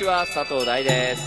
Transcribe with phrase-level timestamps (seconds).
[0.00, 1.22] ちは佐藤大です。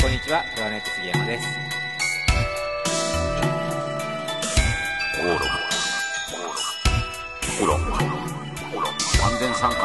[0.00, 1.46] こんにちはプラネット杉山です。
[9.20, 9.76] 完全参加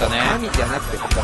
[0.00, 1.22] だね神じゃなくて僕だ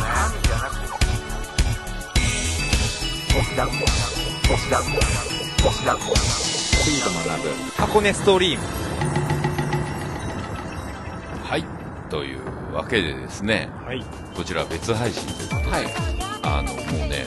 [6.17, 9.14] スピード学ぶ箱根ストリーム
[12.15, 14.01] というわけでですねはい。
[14.37, 15.87] こちら別配信ということで、はい。
[16.45, 17.27] あのもうね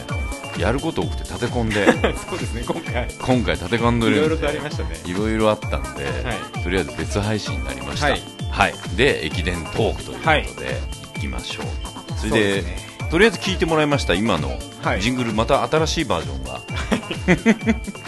[0.57, 3.07] やること多くて立て込んで そうですね今回。
[3.19, 4.89] 今回立て込んでるんでいろいろとありましたね。
[5.05, 8.07] いろいろあったんで、はとりあえず別配信になりました。
[8.07, 8.73] はい、はい。
[8.95, 10.79] で駅伝トークということで、
[11.17, 11.65] い、きましょう。
[12.17, 15.01] それそうでねとりあえず聞いてもらいました今のはい。
[15.01, 16.61] ジングル、また新しいバージョンが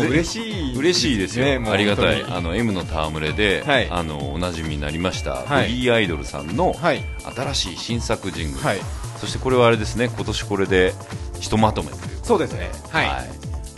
[0.00, 3.88] 嬉しい嬉しいですよ、ねありがたいあの M の戯れで、はい。
[3.90, 5.66] あのおなじみになりました、はい。
[5.66, 7.04] フリーアイドルさんのはい。
[7.34, 8.78] 新しい新作ジングル、はい。
[9.18, 10.92] そしてこれはあれですね今年これで
[11.40, 12.00] ひとまとめという。
[12.22, 12.70] そうですね。
[12.90, 13.08] はい。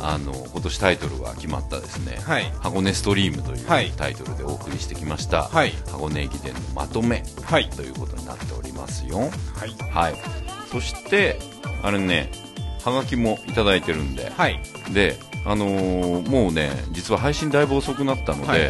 [0.00, 2.44] あの今年タイトルが決まったですね、はい。
[2.60, 3.90] 箱根ストリームというはい。
[3.96, 5.72] タイトルでお送りしてきました、はい。
[5.90, 7.70] 箱根駅伝のまとめはい。
[7.70, 9.18] ということになっておりますよ。
[9.18, 9.26] は
[9.66, 9.74] い。
[9.92, 10.14] はい。
[10.70, 11.38] そして
[11.82, 12.30] あれね
[12.84, 14.60] はがきもいただいてるんで、はい。
[14.92, 18.60] であのーもうね実は配信だいぶ遅くなったので、はい。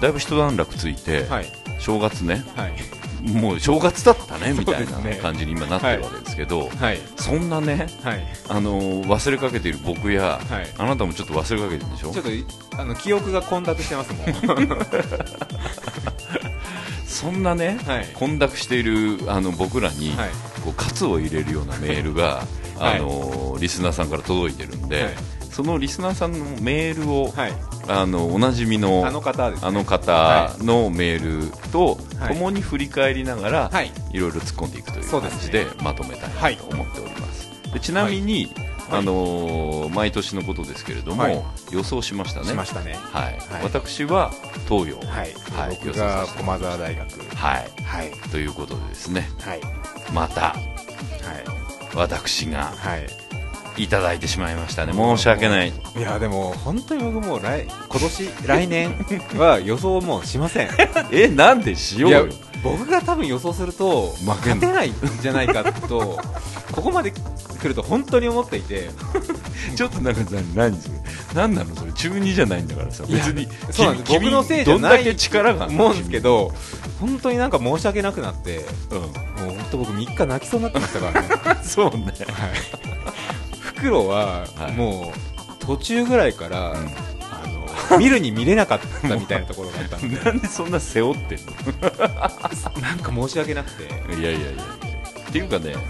[0.00, 1.46] だいぶ一段落ついて、はい。
[1.78, 2.44] 正月ね。
[2.56, 2.72] はい。
[3.28, 7.00] もう正月だったね みたいな感じに今なってるわけですけど、はい。
[7.16, 8.26] そんなねはい。
[8.48, 10.66] あのー忘れかけている僕や、はい。
[10.78, 12.10] あなたもちょっと忘れかけてるでしょ？
[12.12, 14.24] ちょっとあの記憶が混濁してますもん。
[17.06, 18.08] そんなね、はい。
[18.14, 20.30] 混濁しているあの僕らに、はい。
[20.64, 22.44] こう喝を入れるようなメールが、
[22.78, 22.96] はい。
[22.96, 25.14] あのリスナーさんから届いてるんで、はい
[25.54, 27.52] そのリスナーさんのメールを、はい。
[27.86, 29.58] あのおなじみのあの方ね。
[29.62, 32.34] あの方のメールとはい。
[32.34, 33.92] 共に振り返りながら、はい。
[34.12, 36.56] い、ろいろ突っ込んでいくという感じでまとめたはい。
[36.56, 38.52] と思っております、でちなみに、
[38.88, 38.98] はい。
[38.98, 41.42] あのー毎年のことですけれども、はい。
[41.70, 42.48] 予想しましたね。
[42.48, 42.94] しましたね。
[42.94, 43.38] はい。
[43.52, 43.62] はい。
[43.62, 44.32] 私は
[44.68, 44.96] 東洋。
[44.96, 45.06] はい。
[45.52, 45.78] はい。
[45.84, 47.36] 僕が駒澤大学。
[47.36, 47.70] はい。
[47.84, 48.10] はい。
[48.32, 49.28] ということでですね。
[49.40, 49.60] はい。
[50.12, 50.56] またはい。
[51.94, 53.06] 私がはい
[53.76, 54.92] いただいてしまいましたね。
[54.92, 55.72] 申し訳ない。
[55.96, 60.68] いやでも本当に僕もう来今年来年は 予想もうしません。
[61.10, 62.28] えなんでしよいうやよ
[62.62, 66.18] 僕が多分予想すると勝てないんじゃないかと
[66.72, 67.18] ここまで来
[67.68, 68.90] ると本当に思っていて。
[69.76, 70.78] ちょっとなんかさ何
[71.34, 71.92] 何なのそれ？
[71.92, 73.04] 中二じゃないんだからさ。
[73.08, 74.10] 別にそうなんです。
[74.12, 75.84] 君僕のせいじゃないどんだけ力があるの？
[75.86, 76.52] 思うんですけど
[77.00, 78.64] 本当になんか申し訳なくなって。
[78.90, 79.00] 君。
[79.00, 79.10] もう
[79.56, 81.28] 本当僕3日泣きそうになってましたからね。
[81.58, 82.04] う んそうね。
[82.04, 82.14] はい
[83.84, 84.72] 袋ははい。
[84.72, 86.76] もう途中ぐらいから、うん。
[86.78, 91.38] あの見るに見れなかったみたいなところがあったんで なんでそんな背負ってん
[92.80, 94.62] なんか申し訳なくて、のいやいやいや。
[95.28, 95.84] っていうかねはい、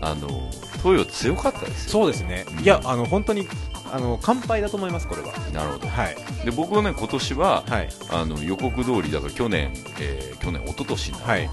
[0.00, 0.50] あの
[0.82, 1.90] 東洋強かったですよ。
[1.90, 2.64] そうですね、うん。
[2.64, 3.48] いやあの本当に
[3.92, 5.28] あの完敗だと思いますこれは。
[5.52, 5.88] なるほど。
[5.88, 6.16] はい。
[6.44, 7.88] で僕はね今年は、はい。
[8.10, 11.50] あの予告通りだから去年、えー去年一昨年になるのか、はい。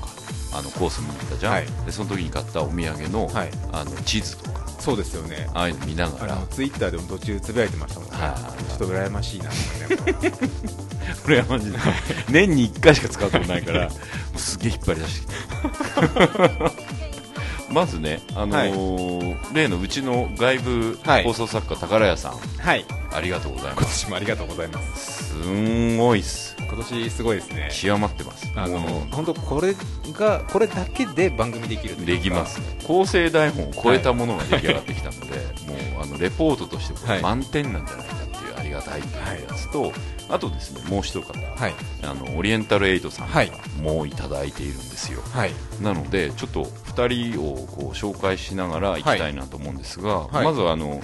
[0.56, 1.66] あのコース見に行ったじゃん、はい。
[1.86, 3.50] でその時に買ったお土産の,、はい。
[3.72, 4.53] あの地図とか
[4.83, 5.49] そうですよね。
[5.53, 6.38] ああいうの見ながら。
[6.49, 8.63] ツイッターでも途中つぶやいてましたもんね、はい。
[8.69, 10.31] ちょっと羨ましいなとかね
[11.23, 11.77] これはマジで
[12.29, 13.89] 年に1回しか使うことないから
[14.35, 15.38] すげえ引っ張り出してき
[16.89, 17.03] て
[17.73, 21.23] まずね、あのー例のうちの外部はい。
[21.23, 22.34] 放送作家、宝屋さん。
[22.34, 22.85] はい。
[23.11, 24.01] ありがとうござい今ます。
[24.06, 25.41] 年もありがとうございます。
[25.41, 26.56] すんごいっす。
[26.59, 27.69] 今年すごいですね。
[27.72, 28.51] 極まってます。
[28.56, 29.75] あのも本当これ
[30.13, 32.59] がこれだけで番組できるできます。
[32.59, 35.28] ね構成台本を超えたものが出来上がってきたので、
[35.67, 39.91] もうあのレポートとして満点なんじゃないかっていうありがたいっていうやつと、
[40.29, 41.73] あとですねもう一方、はい。
[42.03, 43.51] あのオリエンタルエイトさんはい。
[43.81, 45.51] もいただいているんですよ、はい。
[45.81, 50.45] なのでちょっと2人をこう紹介しながら行きたいなと思うんですが、はい。
[50.45, 51.01] まずはあの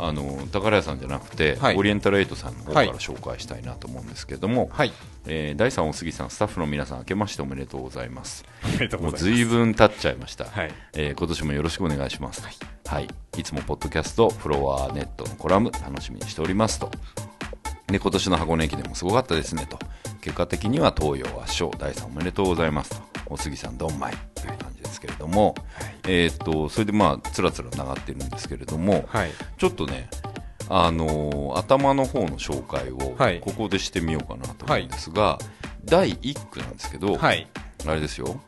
[0.00, 1.76] あの宝屋さんじゃなくて、はい。
[1.76, 2.86] オリエンタルエイトさんの方かはい。
[2.86, 4.92] ら紹介したいなと思うんですけれども、はい。
[5.26, 8.44] えー第3お杉さんスタッフの皆さん明けましておめでとうございます。
[8.62, 10.74] ありがとうもうござい随分経っちゃいました、はい。
[10.94, 12.42] えー今年もよろしくお願いします、
[12.86, 13.08] はい。
[13.36, 16.90] い、つもポッドキャストフロアネットのコラム楽しみにしておりますと
[17.88, 19.78] で今年の箱根駅伝もすごかったですねと。
[20.20, 21.70] 結果的には東洋圧勝。
[21.78, 22.90] 第3おめでとうございます。
[22.90, 25.54] とお杉さんどんまいという感じですけれども、
[26.06, 29.30] えーっとそれでまあつらつら流ってるんですけれども、はい。
[29.56, 30.08] ちょっとね
[30.68, 33.40] あのー頭の方の紹介をはい。
[33.40, 35.38] ここでしてみようかなと思うんですが、
[35.84, 37.46] 第1区なんですけど、はい。
[37.86, 38.38] あれですよ。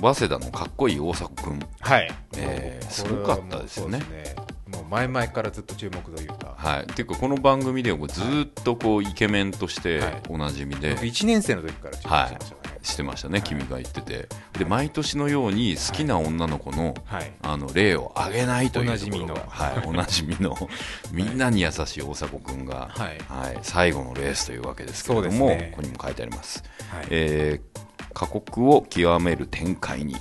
[0.00, 2.10] 早稲田のかっこいい大迫君はい。
[2.36, 4.00] えーすごかったですよね
[4.72, 6.54] もう前々からずっと注目というか。
[6.56, 10.22] はい、っていうかこの番組ではずーっとこうイケメンとしてはい。
[10.28, 12.78] おなじみで、僕1年生の時から注目してましたからね。
[12.82, 14.28] してましたね、君が言ってて。
[14.58, 17.32] で毎年のように好きな女の子の,、はい。
[17.42, 19.34] あの例を挙げないというおなじみの。
[19.34, 20.56] はい、おなじみの。
[21.12, 23.06] みんなに優しい大迫君が、は
[23.52, 23.58] い。
[23.62, 25.72] 最後のレースというわけですけれども、ね。
[25.72, 27.06] ここにも書いてあります、はい。
[27.10, 30.16] えー過酷を極める展開に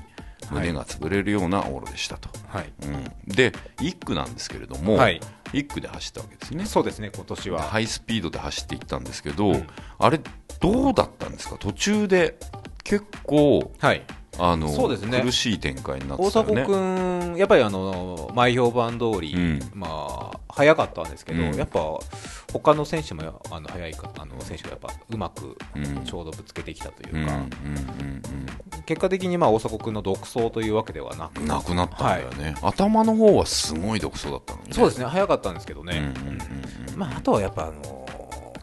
[0.51, 2.71] 胸が潰れるような往路でしたと、はい。
[2.83, 5.21] うん、で1区なんですけれども、はい。
[5.53, 6.65] 1区で走ったわけですね。
[6.65, 7.61] そうですね今年は。
[7.61, 9.67] ハイスピードで走っていったんですけど、うん。
[9.97, 10.19] あれ
[10.59, 11.57] どうだったんですか？
[11.57, 12.37] 途中で
[12.83, 14.03] 結構はい。
[14.39, 15.19] あのそうですね。
[15.21, 19.59] 苦しい展開になって大迫君、やっぱりあの前評判通り、うん。
[19.73, 21.55] まあ早かったんですけど、うん。
[21.55, 21.79] やっぱ
[22.53, 26.03] 他の選手もやあの早いかあの選手がやっぱうまくうん。
[26.03, 28.46] ちょうどぶつけてきたというか、うんうんうん
[28.87, 34.73] 結果的にまあ大迫君の独走というわけではなくうんなくなったんだよね、頭の方はすごい独走だったのにね。
[34.73, 35.05] そうですね。
[35.05, 36.41] 早かったんですけどね、うんうんうん
[36.93, 38.07] うんまあ、あとはやっぱあの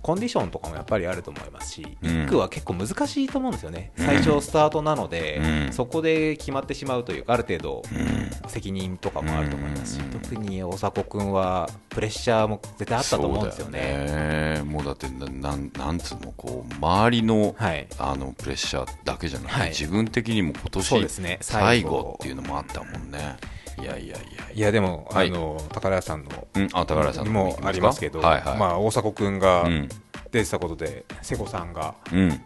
[0.05, 2.11] コンディションとかもやっぱりあると思いますし、うん。
[2.11, 4.05] 1区は結構難しいと思うんですよね、うん。
[4.05, 5.73] 最初スタートなので、うん。
[5.73, 8.51] そこで決まってしまうというか、ある程度うん。
[8.51, 10.11] 責任とかもあると思いますし、うん。
[10.11, 14.05] 特に大迫君はプレッシャーも絶対あったと思うんですよね。
[14.07, 14.63] そうね。
[14.71, 17.87] もうだってななんなんつうのこう周りの,、はい。
[17.99, 19.69] あのプレッシャーだけじゃなくて、はい。
[19.71, 21.39] 自分的にも今年すね。
[21.41, 23.39] 最後っていうのもあったもんね
[23.83, 24.19] いやいやいや
[24.55, 24.73] いや。
[24.73, 25.29] でも、はい。
[25.29, 29.89] あの宝屋さんのうん、あ高原さんもありますけど、はいはい、まあ、大迫君がうん。
[30.35, 32.41] 出てたことで、瀬古さんが、うん、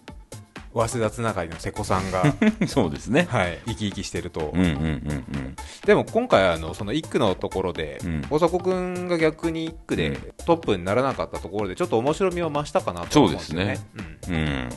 [0.75, 2.23] 早稲田つながりの瀬古さんが、
[2.69, 5.57] そうですね、はい、生き生きしてると、うんうんうんうん。
[5.87, 8.27] でも今回あの、その1区のところで、うん。
[8.29, 10.33] 大迫君が逆に1区でうん。
[10.45, 13.79] トップにならなかったところで、ちょっと面白みを増したかなと思うんですよね。
[14.29, 14.69] うん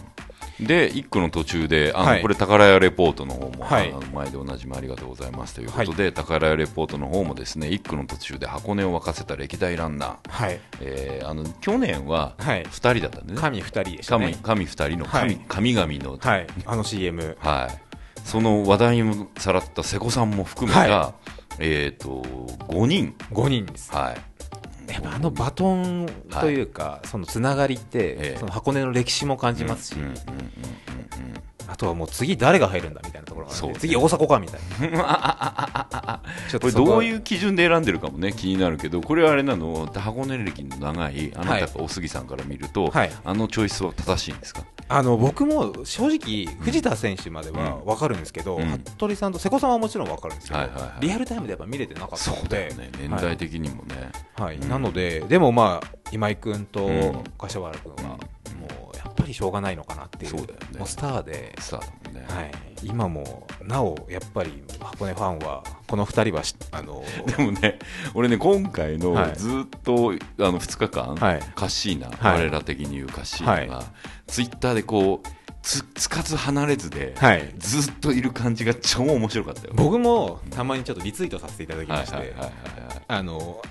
[0.61, 2.21] で1区の途中であの、はい。
[2.21, 3.89] これ宝屋レポートの方も、はい。
[3.91, 12.63] あの前でおなじみありがとうございますということで、宝屋レポートの方もですね1区の途中で箱根を沸かせた歴代ランナー、はい、えーあの去年ははい。
[12.63, 14.39] 2人だったんでね、神2人でした神ね。
[14.41, 15.35] 神2人のはい。
[15.47, 17.37] 神,、神々の、はい、あの CM。
[17.39, 17.81] はい、
[18.23, 21.13] その話題にさらった瀬古さんも含めた、は
[21.59, 22.21] えー、と
[22.67, 23.91] 5人、5人です。
[23.93, 24.21] はい、
[24.93, 28.37] やっぱあのバトンというか、そのつながりって、ええ。
[28.39, 29.95] その箱根の歴史も感じますし、
[31.67, 33.79] あとはもう次誰が入るんだみたいなところがあるんで、そうね。
[33.79, 36.21] 次大迫かみたいな。
[36.51, 43.11] ことれどういう基準で選んでるかもね気になるけどこれはあれなの箱根歴の長いあなたかお杉さんから見ると、はい。
[43.23, 44.63] あのチョイスは正しいんですか？
[44.89, 47.85] あの僕も正直、藤田選手まではうん。
[47.85, 48.83] 分かるんですけど、うん。
[48.97, 50.91] 服部さんと瀬古さんはもちろん分かるんですけど、はいはいはい。
[51.01, 52.89] リアルタイムでやっぱ見れてなかったので、ね。
[52.99, 54.57] 年代的にもね、はい。
[54.57, 54.69] うん。
[54.69, 57.23] なので、でもまあ、今井君とうん。
[57.37, 58.19] 柏原君は、もうやっ
[59.15, 60.41] ぱりしょうがないのかなっていう、ね。
[60.77, 62.51] もうスターで、スターだもんね、はい、
[62.83, 67.03] 今もなお、やっぱり箱根ファンは、この2人はしあの
[67.37, 67.79] でもね
[68.13, 69.35] 俺ね今回のはい。
[69.35, 69.51] ずっ
[69.83, 71.39] と、あの2日間、はい。
[71.55, 72.45] カッシーナ、はい。
[72.45, 73.83] 我ら的に言うカッシーナが、は
[74.27, 77.53] ツイッターでこうつつかず離れずで、はい。
[77.57, 79.73] ずっといる感じが超面白かったよ。
[79.75, 82.33] 僕もたまにちょっとリツイートさせていただきまして、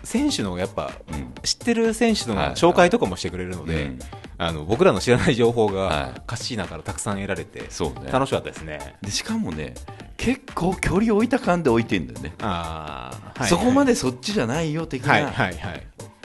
[0.05, 1.33] 選手のやっぱ、うん。
[1.43, 3.99] 知ってる選手のはい紹介とかもしてくれるので、うん。
[4.39, 6.23] あの僕らの知らない情報が、はい。
[6.27, 8.11] カッシーナからたくさん得られて、そうね。
[8.13, 8.97] 楽しかったですね。
[9.03, 9.75] でしかもね
[10.17, 15.55] 結構距離置いた感で置いてんだよね、あーはいそこまでそっちじゃないよ的な、はいはい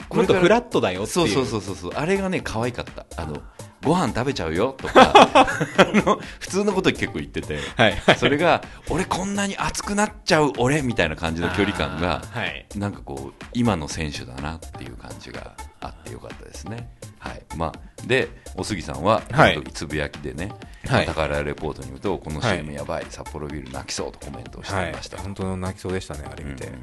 [0.08, 1.12] フラットだよっていう。
[1.12, 1.28] そう。
[1.28, 1.92] そうそうそうそう。
[1.96, 3.06] あれがね可愛かった。
[3.16, 3.42] あの
[3.82, 5.46] ご飯食べちゃうよとか あ
[5.92, 7.96] の普通のこと結構言っててはい。
[8.18, 12.66] それが俺こんなに熱くなっちゃう俺みたいな感じの距離感がはい。
[12.76, 16.88] なんかこう今の選手だなっていう感じがあってよかったですね。
[17.18, 20.52] はいまあ、でお杉さんは、はいつぶやきでね、
[20.86, 25.18] はい宝レポートによるとこのはい CM やばい、札幌ビール泣きそうとコメントをしてはいいました、。
[25.18, 26.66] 本当の泣きそうでしたね、あれ見て。
[26.66, 26.82] うんうんうん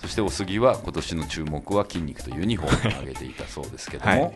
[0.00, 4.32] そしてお杉は今年の注目は筋肉とユニフォームを上げていたそうですけども、はい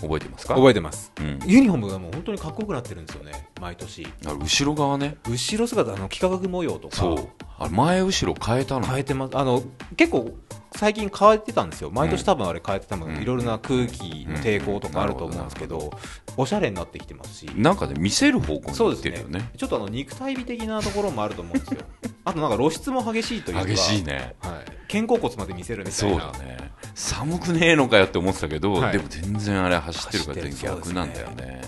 [0.00, 0.54] 覚えてますか？
[0.54, 1.12] 覚えてます。
[1.20, 4.06] うんユニフォームがもう本当にかっこよくなってるんですよね、毎年。
[4.26, 6.96] あ後ろ側ね後ろ姿、あの、幾何学模様とか。
[6.96, 7.28] そう
[7.58, 8.86] あれ前後ろ変えたの？
[8.86, 9.36] 変えてます。
[9.36, 9.62] あの、
[9.96, 10.34] 結構、
[10.74, 11.90] 最近変えてたんですよ。
[11.90, 15.98] 毎年多分あれ変えてたもうんいろいろな空気の抵抗とかあると思うんですけうんなるど、
[16.36, 17.46] おしゃれになってきてますし。
[17.56, 21.80] なんかね見せる方向にそうですね行ってるよねちょっとあの肉体美的なところもあると思うんですよ。
[22.24, 23.66] あとなんか露出も激しいというか。
[23.66, 24.92] 激しいねはい。
[24.92, 26.30] 肩甲骨まで見せるみたそいうな。
[26.32, 26.56] だね
[27.00, 28.92] 寒くねえのかよって思ってたけど、はい。
[28.92, 31.62] でも全然あれ走ってるから逆なんだよね。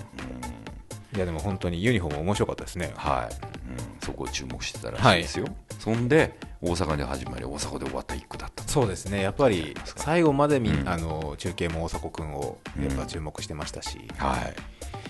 [1.17, 2.93] いやでも本当にユニフォーム面白かったですね。
[2.95, 2.95] うん。
[2.97, 5.47] はい、うん、そこを注目してたらしいですよ、
[5.79, 9.23] そんで大阪で始まり大阪で終わった一区だったそうですね。
[9.23, 10.89] やっぱり最後までみ、うん。
[10.89, 13.99] あの中継も大迫君をやっぱ注目してましたし。
[14.19, 14.55] はい。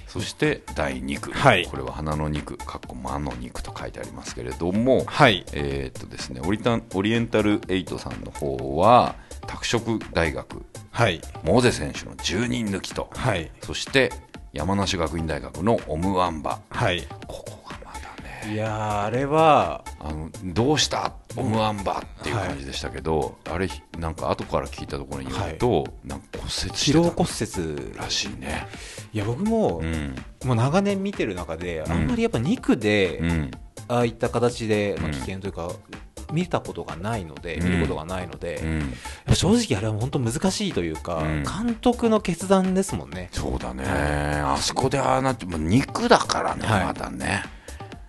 [0.07, 1.67] そして第2区、はい。
[1.67, 5.45] これは花の2区かっこ魔の2区と書いてありますけれどもはい。
[5.53, 9.15] えーっとですねオリタンオリエンタルエイトさんの方は
[9.47, 10.65] 拓殖大学。
[10.91, 11.21] はい。
[11.43, 13.09] モゼ選手の10人抜きと。
[13.15, 13.51] はい。
[13.63, 14.13] そして
[14.53, 16.61] 山梨学院大学のオムワンバ。
[16.71, 17.03] はい。
[17.27, 18.53] ここがまたね。
[18.53, 21.15] いやー、あれは、あのどうした？
[21.37, 23.69] オムワンバっていう感じでしたけど、あれ
[23.99, 27.97] なんか後から聞いたところによると、なんか骨折して疲労た骨折。
[27.97, 28.67] らしいね。
[29.15, 30.15] いや、僕も、うん。
[30.45, 33.51] もう長年見てる中で、んあんまりやっぱ肉で、うん。
[33.89, 35.13] ああいった形で、まあ、うん。
[35.13, 35.71] 危険というか、
[36.33, 37.65] 見たことがないので、うん。
[37.65, 38.63] 見ることがないので、
[39.33, 41.43] 正直あれは本当難しいというか、うん。
[41.45, 43.29] 監督の決断ですもんね。
[43.33, 46.85] そうだね、あそこでああなって、まあ肉だからね、はい。
[46.87, 47.43] まだね、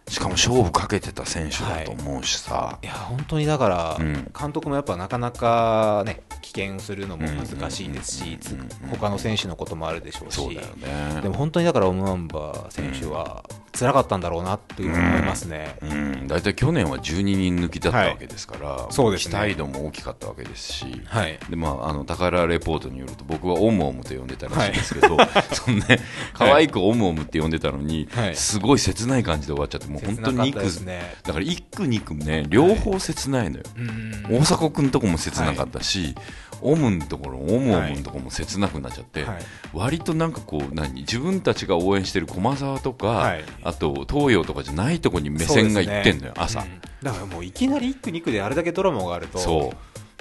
[0.08, 4.32] しかも勝負かけてた選手だと思うしさ、いや本当にだから、うん。
[4.38, 8.58] 監督もやっぱなかなかね危険するのも難しいですし、つ
[8.92, 11.22] 他の選手のこともあるでしょうし、そうだよね。
[11.22, 15.77] でも本当にだからオムワンバ選手は辛かったんだろうなっていうふうに思いますね。
[15.82, 19.32] うん、大体去年は12人抜きだったわけですから、そうですね。
[19.32, 21.39] 期待度も大きかったわけですし、はい。
[21.50, 25.18] でまあ、あの宝レポートによると僕はオムオムと呼んでたらしいんですけど、
[25.53, 26.00] そのね
[26.34, 28.36] 可愛くオムオムって呼んでたのに、はい。
[28.36, 31.15] すごい切ない感じで終わっちゃってもう本当に肉切なかったですね。
[31.24, 34.38] だから一区二区ね両方切ないのよ、うん。
[34.38, 36.15] 大迫君のとこも切なかったし、
[36.63, 39.41] オムのところオムオムのところも切なくなっちゃって、はい。
[39.74, 43.43] 割となんかこう何自分たちが応援してる駒澤とか、はい。
[43.63, 46.82] あと東洋とかじゃないところに目線がいってんのよ、朝、うん。
[47.01, 49.77] だからもういきなり1区2区であれだけドラマがあるとそう。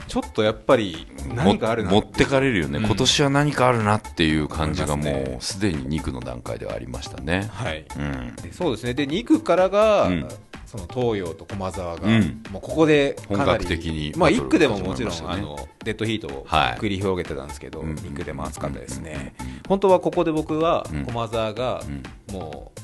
[0.08, 2.84] ちょっとやっぱり何かある持ってかれるよね、うん。
[2.86, 7.48] 今年は何かあるなっていう感じがもうすでに2区の段階ではありましたね。
[7.52, 7.86] はい。
[7.96, 8.94] うん、でそうですね。
[8.94, 10.28] で2区からが、うん
[10.72, 12.42] その東洋と駒澤が、うん。
[12.50, 15.42] もうここでかなり本格的にまあ、バトル1区でももちろん、ね。
[15.42, 16.78] のデッドヒートをはい。
[16.78, 17.94] 繰り広げてたんですけど、うん。
[17.94, 19.46] 2区でも熱かったですね、うん。
[19.46, 19.60] うん。
[19.68, 21.04] 本当はここで僕はうん。
[21.04, 21.82] 駒澤が
[22.30, 22.34] うん。
[22.34, 22.80] もう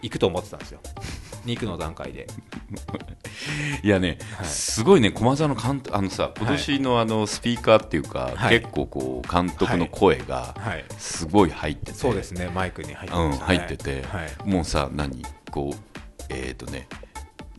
[0.00, 0.80] 行くと思ってたんですよ、
[1.44, 2.26] 2区の段階で。
[3.82, 4.46] いやね、はい。
[4.46, 8.60] すごいね、駒澤の監督あのさ今年のあのスピーカーっていうか、はい。
[8.60, 10.84] 結構こう監督の声がはい。
[10.96, 13.32] すごい入ってて、そうですね、マイクに入ってうん。
[13.32, 14.48] 入ってて、はい。
[14.48, 15.76] もうさ、何、こう、
[16.30, 16.88] えっ、とね、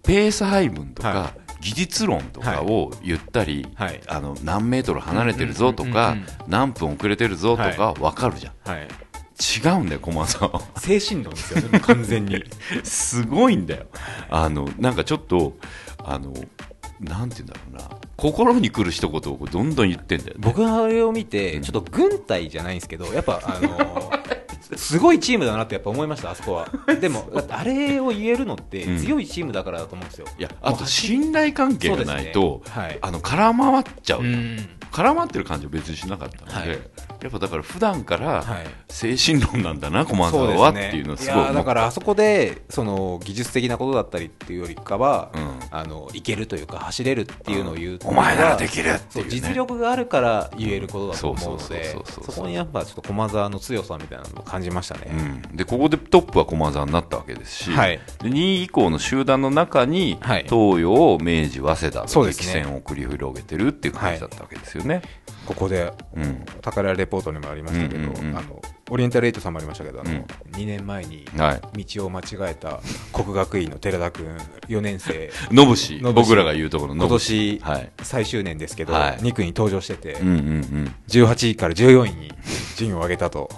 [0.08, 6.16] ペース配分とか、は技術論とかを言ったり、はいあの何メートル離れてるぞとか、
[6.48, 10.62] 何分遅れてるぞとか分かるじゃん、はい、違うんだよ、駒澤は。
[10.78, 12.44] 精神論ですよね、完全に。
[12.84, 13.88] すごいんだよ。
[14.30, 15.58] あの、なんかちょっと、
[16.04, 16.34] あの、
[17.02, 20.40] なんて言うんだろうな、心に来る一言をどんどん言ってんだよね。
[20.40, 24.12] 僕はあれを見て、ちょっと軍隊じゃないんですけど、やっぱ、あの
[24.76, 26.70] すごいチームだなってやっぱ思いました、あそこは。
[27.00, 28.98] でも、あれを言えるのってうん。
[28.98, 30.28] 強いチームだからだと思うんですよ。
[30.38, 32.72] いや、あと信頼関係がないと、ね。
[32.72, 33.00] はい。
[33.02, 34.22] あの、空回っちゃう。
[34.22, 34.70] うん。
[34.92, 36.80] 絡まってる感じは別にしなかったので、はい。
[37.22, 38.68] やっぱだから普段からはい。
[38.90, 45.58] 精神論なんだな、駒そう澤ですねはっていうのはすごいだからあそこでその技術的なことだったりっていうよりかは、うん。
[45.70, 58.00] あのいけるというか走れるっていうのを言うお前ならできるってそいうう、ね、実力があるから言えることだと思うのでそこにやっぱちょっと駒澤の強さみたいなのを感じましたね、うん、でここでトップは駒澤になったわけですし、はい。
[58.20, 60.46] で2位以降の集団の中に、はい。
[60.50, 62.46] 東洋、明治、早稲田とそうですね。
[62.46, 65.02] 激戦を繰り広げてるっていう感じだったわけですよね。
[65.46, 66.46] ここでうん。
[66.62, 68.38] 宝レポートにもありましたけど、うんうんうん。
[68.38, 70.26] あのオリエンタルエイトさんもありましたけどあの、うん。
[70.54, 71.84] 2年前にはい。
[71.84, 72.80] 道を間違えた
[73.14, 74.28] 国学院の寺田君
[74.68, 75.32] 4年生。
[75.52, 77.92] ノブシノブシ僕らが言うところの今年はい。
[78.02, 79.18] 最終年ですけど、はい。
[79.18, 82.32] 2区に登場してて、うんうんうん、18位から14位に
[82.76, 83.50] 順位を上げたと、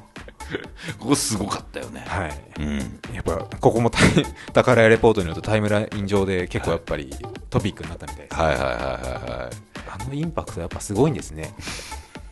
[0.99, 2.03] ここすごかったよね。
[2.07, 3.91] はい、うんやっぱここも
[4.53, 7.13] 宝屋 レポートによるとタイムライン上で結構やっぱり
[7.49, 9.69] トピックになったみたいです、はいはいはいはいはい。
[9.91, 11.53] あのインパクトやっぱすごいんですね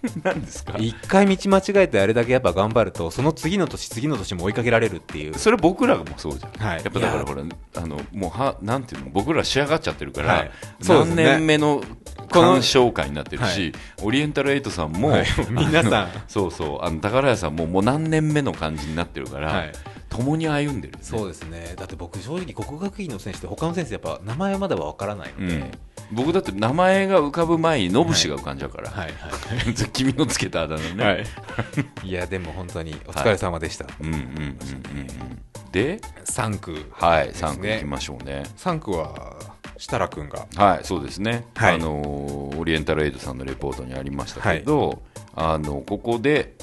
[0.23, 0.77] 何ですか？
[0.77, 5.37] 一回道間違えてあれだけやっぱ頑張るとその次の年次の年も追いかけられるっていう。
[5.37, 6.83] それ僕らもそうじゃん、はい。
[6.83, 7.43] やっぱだからほら
[7.75, 10.51] あのもうはなんていうの僕ら仕上がっちゃってるから、はい。
[10.87, 11.81] 何ね年目の
[12.17, 15.25] この鑑賞会になってるし、オリエンタルエイトさんも、はい。
[15.49, 16.09] 皆さん。
[16.27, 16.85] そうそう。
[16.85, 19.71] あの宝屋さんももう何年目の感じになってるから、はい。
[20.09, 21.73] 共に歩んでるよね、そうですね。
[21.75, 25.71] だって僕正直国学院の選手って他の選手やっぱ名前までは分からないので、うん、
[26.11, 29.13] 僕だって名前が浮かぶ前にノブシが浮かんじゃうから、はい
[29.93, 31.23] 君のつけたあだ名ね、はい、
[32.07, 34.57] いやでも本当にお疲れ様でした、うんうんうんうんうん。
[35.71, 37.49] で3区はいですね。
[37.49, 38.43] 3区行きましょうね。
[38.57, 39.35] 3区は
[39.77, 40.47] 設楽君が。
[40.55, 41.75] はい、そうですね、はい。
[41.75, 45.01] あのーオリエンタルエイドさんのレポートにありましたけど、
[45.35, 46.55] あのここで、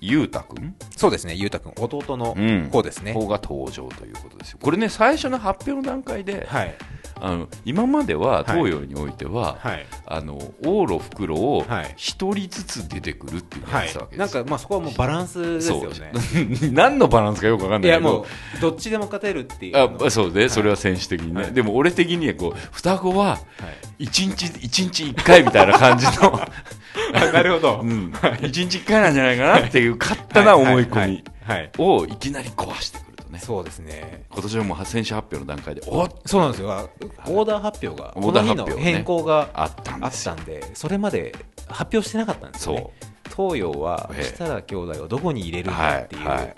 [0.00, 0.76] ゆうたくん？
[0.96, 2.68] そうですね、ゆうたくん、弟のうん。
[2.70, 3.12] 方ですね。
[3.12, 4.58] 方が登場ということですよ。
[4.62, 6.74] これね、最初の発表の段階で、はい。
[7.20, 9.86] あの今までははい東洋においては、はい。
[10.06, 11.94] あの往路、袋をはい。
[11.96, 13.88] 一人ずつ出てくるっていうわけい。
[13.88, 14.08] ですよ。
[14.16, 16.12] なんか、まあそこはもうバランスですよね。
[16.72, 17.90] 何のバランスかよくわかんない。
[17.90, 18.26] けどいやも
[18.58, 19.72] う、どっちでも勝てるっていう。
[19.72, 20.06] の。
[20.06, 20.50] あそうね、はい。
[20.50, 21.52] それは選手的にね、はい。
[21.52, 23.36] でも俺的にはこう双子はは
[23.98, 24.04] い。
[24.04, 26.40] 一日一日一回みたいな感じの。
[27.14, 27.80] あ なるほど。
[27.82, 31.58] うん、一日一回なんじゃないかなっていう勝手な思い込み、はいはい。
[31.60, 31.70] はい。
[31.78, 32.98] をいきなり壊して
[33.34, 33.40] ね。
[33.40, 34.24] そうですね。
[34.30, 36.08] 今年はもう選手発表の段階でおっ！
[36.24, 36.72] そうなんですよ。
[36.72, 36.88] あ
[37.26, 38.80] オーダー発表がオーダー発表ね。
[38.80, 40.34] 変更があったんですよ。
[40.34, 41.34] たんでそれまで
[41.68, 42.90] 発表してなかったんですよね。
[43.36, 46.54] 東洋はええ設楽兄弟をどこに入れるんはいだっていう、はい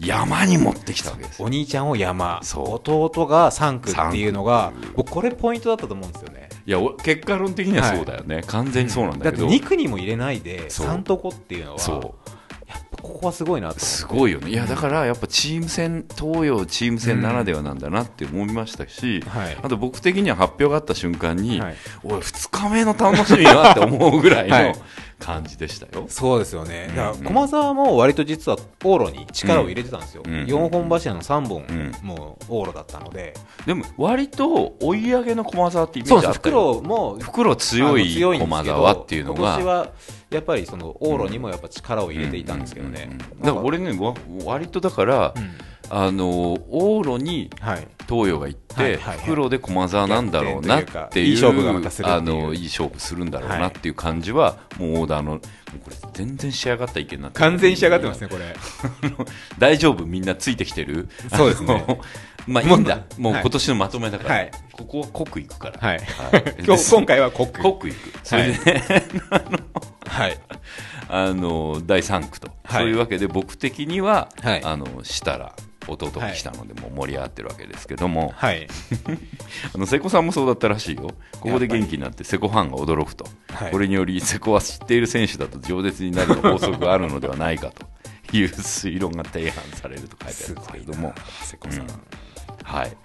[0.00, 1.46] 山に持ってきたわけですよ。
[1.46, 2.40] お兄ちゃんを山。
[2.54, 6.48] 弟が3区っていうのが僕これポイントだったと思うんですよね。
[6.66, 10.86] いやお結果論的にはそうだよね、完全にそうなんだだってけど、2区にも入れないでそう。
[10.86, 12.30] 3と5っていうのはそう
[12.68, 14.50] やっぱここはすごいなすごいよね。
[14.50, 19.56] いやだからやっぱチーム戦東洋チーム戦ならではなんだなって思いましたし、はい。
[19.62, 21.76] あと僕的には発表があった瞬間に、はい。
[22.04, 24.74] おい2日目の楽しみはって思うぐらいのはい。
[25.18, 27.18] 感じでしたよ、そうですよね、だうん。
[27.18, 30.44] から駒澤も割と実は往路に力を入れてたんですよ、うん。
[30.44, 31.92] 4本柱の3本、うん。
[32.06, 33.34] もう往路だったので、
[33.66, 36.72] でも割と追い上げの駒澤ってイメージあったよ。
[36.72, 39.40] 袋も袋強い駒澤っていうのが。
[39.40, 39.88] 今年は
[40.30, 45.50] やっぱりその往路にもやっぱ力を入れていたんですけどね、だから俺ねわ割とだから、うん。
[45.90, 49.18] あの往路にはい、東洋が行って、はいはいはい。
[49.20, 52.18] 袋で駒澤なんだろうなっていういいい勝負するっていう。
[52.18, 55.40] あのいい勝負するんだろうなっていう感じは、もうオーダーの
[55.84, 57.44] これ全然仕上がった意見になってる。
[57.44, 58.56] 完全に仕上がってますね、これ。
[59.58, 61.08] 大丈夫みんなついてきてる。
[61.36, 61.86] そうですね。
[62.46, 63.02] まあいいんだ。
[63.18, 63.42] もうはい。
[63.42, 64.50] 今年のまとめだから、はい。
[64.72, 65.98] ここは濃くいくから、はい。
[65.98, 66.54] はい。
[66.64, 67.60] 今日今回はコック。
[67.60, 68.18] 濃くいく。
[68.22, 68.84] それでね、
[70.06, 70.38] はい。
[71.10, 72.82] あの第3区と、はい。
[72.82, 74.64] そういうわけで僕的には、はい。
[74.64, 75.52] あの設楽
[75.88, 78.66] 弟が来たのでもう盛り上がってるわけですけども、はい。
[79.74, 81.10] あの瀬古さんもそうだったらしいよ。
[81.40, 83.70] ここで元気になって瀬古ファンが驚くと、はい。
[83.70, 87.86] これにより瀬古は知っている選手だと饒舌になるの法則があるのではないかと。
[88.32, 91.86] いう推論が提案されると書いてあるんですけれども、瀬古さん。
[92.62, 92.96] はい、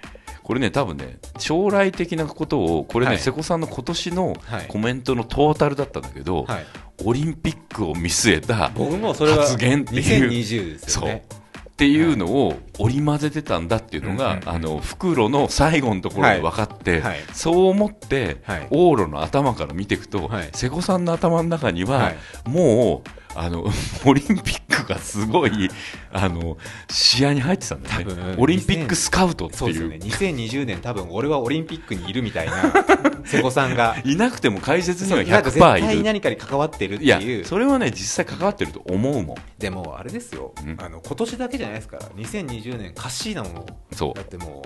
[0.43, 3.19] これね多分ね将来的なことをこれね、はい。
[3.19, 4.67] 瀬古さんの今年のはい。
[4.67, 6.65] コメントのトータルだったんだけど、はい。
[7.05, 10.29] オリンピックを見据えた僕もそれは発言っていう。
[10.29, 11.09] 2020ですそう。
[11.09, 11.25] よね。
[11.73, 17.19] っていうのを織り交ぜてたんだっていうのが、あの袋の最後のところで分かって、はい。
[17.33, 18.67] そう思って、はい。
[18.69, 20.49] 往路の頭から見ていくと、はい。
[20.53, 22.15] 瀬古さんの頭の中には、はい。
[22.45, 23.65] もうあの
[24.05, 25.69] オリンピックがすごい
[26.11, 26.57] あの
[26.89, 28.35] 視野に入ってたんだよね。
[28.37, 29.59] オリンピックスカウトっていう。
[29.59, 29.99] そうですね。
[30.01, 32.73] 2020年多分俺はオリンピックにいるみたいな、
[33.25, 33.97] 瀬古さんが。
[34.03, 35.87] いなくても解説にはなんか絶100%いる。
[35.87, 37.45] 対何かに関わってるっていう。
[37.45, 39.37] それはね実際関わってると思うもん。
[39.57, 40.75] でもあれですよ、うん。
[40.79, 44.13] あの今年だけじゃないですから、2020年カッシーナも、そう。
[44.13, 44.61] だっても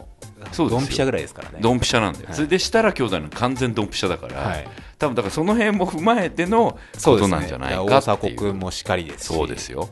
[0.66, 1.60] う、ドンピシャぐらいですからね。
[1.62, 2.36] ドンピシャなんだよ、はい。
[2.36, 4.68] それで設楽兄弟の完全ドンピシャだから、はい
[5.00, 9.28] 多分だからその辺も踏まえてのことなんじゃないかって大いう迫君もしかりですし。
[9.28, 9.90] そうですよ。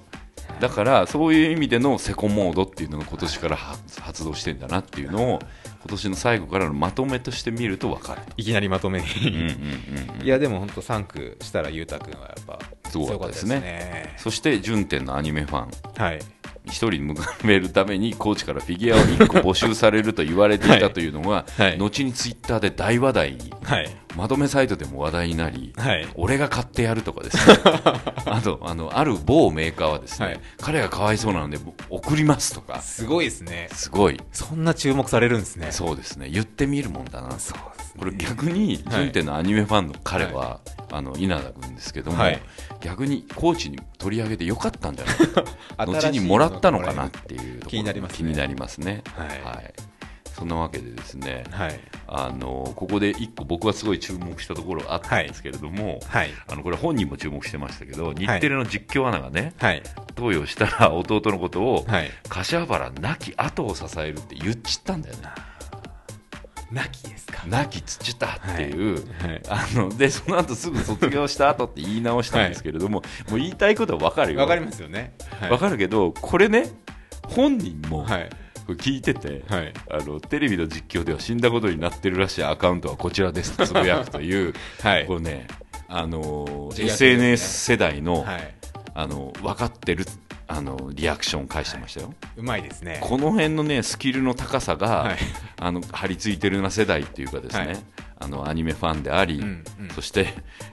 [0.59, 5.39] だからそういう意味でのセコモードっていうのが今年から発発動してんだなっていうのを
[5.85, 9.05] 今年の最後からのまとめとして見ると分かるいきなりまとめに。
[9.05, 10.25] うんうんうんうん。
[10.25, 13.57] いや、でも本当3区したら裕太君はやっぱ、すごかったですね。
[13.57, 15.69] 強ねそして順天のアニメファン。
[15.95, 16.19] はい。
[16.65, 21.77] 一人向かめるためにコーチからフィギュアを1個募集されると言われていたというのが、はい。
[21.77, 23.89] 後にツイッターで大話題にはい。
[24.15, 26.07] まとめサイトでも話題になり、はい。
[26.15, 27.57] 俺が買ってやるとかですね。
[28.25, 30.39] あとあのある某メーカーはですね、はい。
[30.61, 32.81] 彼がかわいそうなので送りますとか。
[32.81, 33.69] すごいですね。
[33.73, 34.19] すごい。
[34.31, 35.71] そんな注目されるんですね。
[35.71, 36.29] そうですね。
[36.29, 37.29] 言ってみるもんだな。
[37.29, 37.99] とそうですね。
[37.99, 38.95] これ逆にはい。
[39.01, 40.59] 順天のアニメファンの彼は、
[40.91, 42.41] あの稲田君ですけども、はい。
[42.81, 45.15] 逆にコーチに取り上げてよかったんじゃない？
[45.27, 45.43] か
[45.77, 47.07] 後にもらったのかな？
[47.07, 48.17] っていうところ気になりますね。
[48.17, 49.03] 気になりますね。
[49.17, 49.73] はい
[50.37, 51.79] そんなわけでですねはい。
[52.07, 56.29] あのここで一個僕はすごい注目したところがあったんですけれども、はい。
[56.47, 59.81] あのこれ本人も注目してましたけど日テレの実況アナがね、はい。
[60.15, 62.11] 投与したら 弟のことを、はい。
[62.27, 65.21] 柏原亡き後を支えるって言っちったんだよね
[66.71, 67.43] なきですか？
[67.47, 69.41] 亡きつっちったっていう、はい。
[69.49, 75.13] あのでその後すぐ卒業した後って言い直したんですけれども、もう言いたいことは分かるよわかりますよね。
[75.39, 76.65] はい分かるけどこれね
[77.27, 78.29] 本人もはい。
[78.73, 79.73] 聞いてて、はい。
[79.89, 85.47] あのテレビの実況では死んだことになってるらしいアカウントはこちらですとつぶやくという、はいこれね、
[85.87, 88.53] あの自虐ですね SNS 世代の,、はい。
[88.95, 90.05] あの分かってる
[90.47, 92.99] あのリアクション返してましたよ、うまいですね。
[93.01, 95.17] この辺のねスキルの高さが、はい。
[95.59, 97.77] あの張り付いてるな世代っていうかですね、はい。
[98.19, 99.89] あのアニメファンであり、うんうん。
[99.89, 100.27] そして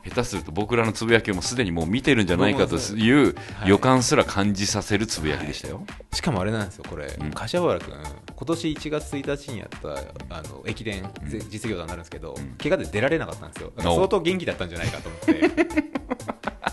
[0.04, 3.70] 下手すると僕らのつぶやきをもうすでにもう見てるんじゃないかというはい。
[3.70, 5.84] 予感すら感じさせるつぶやきでしたよ。
[6.12, 7.30] しかもあれなんですよ、これ、ん。
[7.32, 7.94] 柏原君、
[8.36, 12.56] 今年1月1日にやったあの駅伝、ぜ実業団になるんですけど、ん。
[12.62, 15.50] 怪我で出られなかったんですよ、相当元気だったんじゃないかと思って、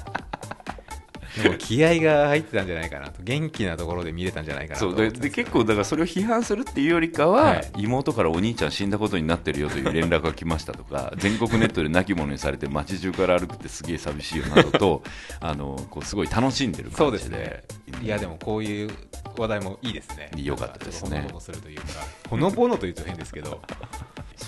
[1.44, 7.72] でも気合が入ってたんじゃないかなと元気なところで見れたんじゃないかなとそうでで結構だからそれを批判するっていうよりかは、はい。
[7.78, 15.04] 妹からお兄ちゃん死んだことになってるよという連絡が来ましたとか 全国ネットで亡き者にされて街中から歩くってすげえ寂しいよなどと
[15.40, 17.38] あのこうすごい楽しんでるそう感じで。
[17.38, 18.04] ですね。
[18.04, 18.90] いやでもこういう
[19.38, 20.32] 話題もいいですね。
[20.36, 21.10] 良かったですね。
[21.10, 21.84] ほのぼのするというか
[22.30, 23.62] ほのぼのというと変ですけど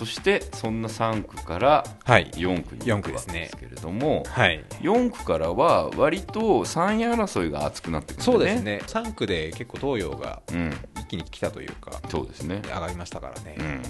[0.02, 2.32] そしてそんな3区からはい。
[2.32, 4.66] 4区に四行くわ区ですねけですけれども、はい。
[4.80, 8.82] 4区からは割と3位争いが熱くなってくるんそうですね。
[8.88, 10.74] 3区で結構東洋がうん。
[10.98, 12.64] 一気に来たというかそうですね。
[12.64, 13.82] 上がりましたからね、うん。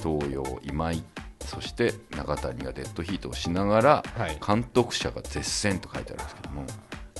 [0.00, 1.02] 東洋今井
[1.44, 4.38] そして中谷がデッドヒートをしながら、はい。
[4.46, 6.64] 監督者が絶戦と書いてあるんですけども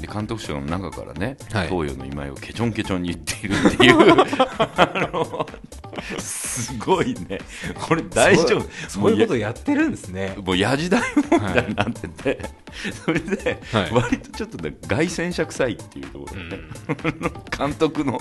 [0.01, 1.69] で監督者の中からね、はい。
[1.69, 3.97] 東洋の今井をケチョンケチョンに言っているっていう。
[4.77, 5.47] あの
[6.19, 7.39] すごいね。
[7.81, 8.67] これ大丈夫。
[8.89, 10.35] そういうこともやってるんですね。
[10.37, 12.41] うやもうやじ大問題になってて、
[13.05, 13.91] それで、はい。
[13.93, 18.21] 割とちょっとね凱旋者臭いっていうところでね、監督の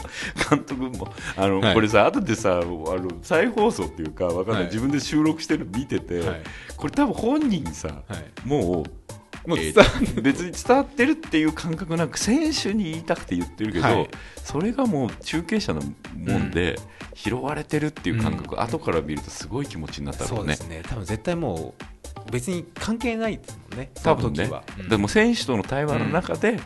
[0.49, 1.73] 監督もあの、はい。
[1.73, 4.65] これさ後でさあの再放送っていうかわかんない、はい。
[4.65, 6.41] 自分で収録してるの見てて、はい。
[6.75, 8.47] これ多分本人にさ、はい。
[8.47, 9.04] もう
[9.45, 14.09] もうえー伝わって別に伝わってるっていう感覚なんか選手に言いたくて言ってるけど、はい。
[14.43, 16.79] それがもう中継者のもんで
[17.13, 20.35] 拾われてるっていう感覚、後から見るとすごい気持ちになったろね。
[20.35, 20.83] そううですね。
[20.87, 21.83] 多分絶対もう
[22.31, 24.49] 別に関係ないですもんね多分ね。
[24.89, 26.59] でも選手との対話の中で、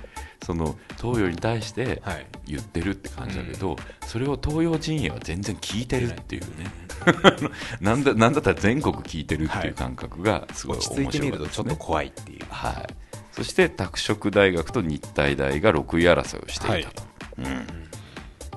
[0.44, 2.26] その東洋に対してはい。
[2.46, 6.72] 言ってるって感じだけど、それを東洋陣営は全然聞いてるっていうね。
[7.80, 12.94] なんだなんだったら全国聞いてるっていう感覚がすごい面落白かったち着いてみるとちょっと怖いっていう、はい、
[13.32, 17.04] そして拓殖大学と日体大が6位争いをしていたと、
[17.38, 17.46] うん。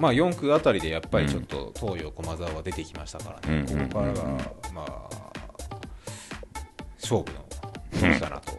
[0.01, 3.89] まあ4区あたりでやっぱりちょっと東洋駒澤は出てきましたからね、うん。
[3.89, 4.25] ここからが
[4.75, 5.22] まあ
[7.03, 7.45] 勝負の
[8.01, 8.59] 年だなと、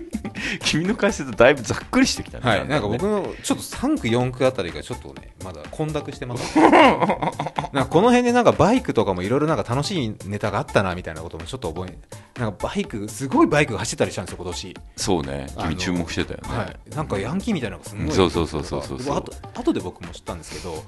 [0.64, 2.48] 君の解説だいぶざっくりしてきたね。
[2.48, 14.76] はい、なんか僕のちょっと3区、4区あたりがちょっとね、まだ混濁してます、 なんかこの辺でなんかバイクとかもいろいろなんか楽しいネタがあったなみたいなこともちょっと覚え、なんかバイク、すごいバイクが走ったりしたんですよ、今年。
[14.96, 15.46] そうね。
[15.58, 20.84] 君注目してたよね、はい、なんかヤンキーみたいなのがすごい、そうそうそうそうそうでもあと後で僕も知ったんですけど、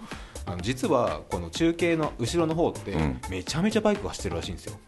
[0.46, 4.78] あの実はこの中継の後ろの方ってうん、めちゃめちゃバイクが走ってるらしいんですよ。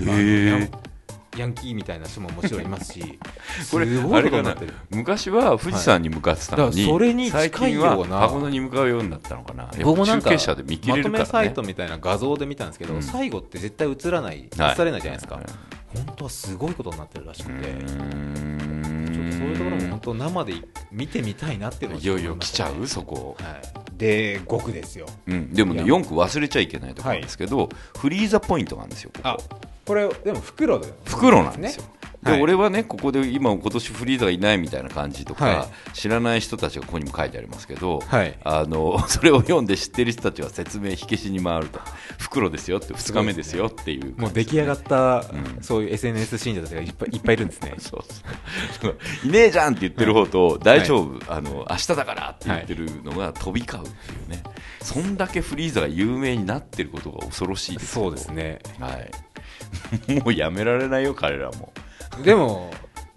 [0.00, 0.93] へまあー
[1.36, 3.18] ヤンキーみたいな人ももちろんいますし、
[3.70, 4.56] これすごいあれかな。
[4.90, 8.16] 昔は富士山に向かってたのに、はいそれに最近い近ような。
[8.16, 9.68] は箱根に向かうようになったのかな。
[9.82, 10.36] 僕もなんかま
[11.02, 13.02] とめサイトみたいな画像で見たんですけど、うん。
[13.02, 15.44] 最後って絶対映らない、映はいされないじゃないですか、はい。
[15.94, 20.54] 本当はすごいことになってるらしくて、うちょっとそういうところも本当、生で
[20.90, 22.74] 見てみたいなっていうのをいよいよ来ちゃう？
[22.74, 23.62] まそこ、はい、
[23.96, 25.06] で、5区ですよ。
[25.26, 25.94] うん、でもねいや。
[25.94, 29.28] 4区忘れちゃいけないところなんですけど、フリーザポイントなんですよここ。
[29.28, 29.38] あ
[29.86, 31.84] これ、でも袋で、袋なんですよ。
[32.24, 32.42] ではい。
[32.42, 38.36] 俺はねここで今今年フリーザがいないみたいな感じとか、は知らない人たちがここにも書いてありますけど、はい。
[38.44, 41.80] あの それを読んで知ってる人たちは説明火消しに回ると
[42.18, 45.62] 袋ですよって2日目ですよっていう感じもう出来上がった、うん。
[45.62, 47.74] そういう SNS 信者たちがいっぱいいっぱいいるんですね。
[47.78, 48.04] そう
[48.80, 48.96] そう。
[49.24, 54.42] いねえじゃんって言ってる方と、大丈夫、あの明日だからって言ってるのが飛び交うっていうね、
[54.82, 58.60] そんだけフリーザが有名になってることが恐ろしいですそうですね。
[58.78, 58.98] は
[60.08, 61.72] い、 もうやめられないよ、彼らも。
[62.22, 62.72] でも、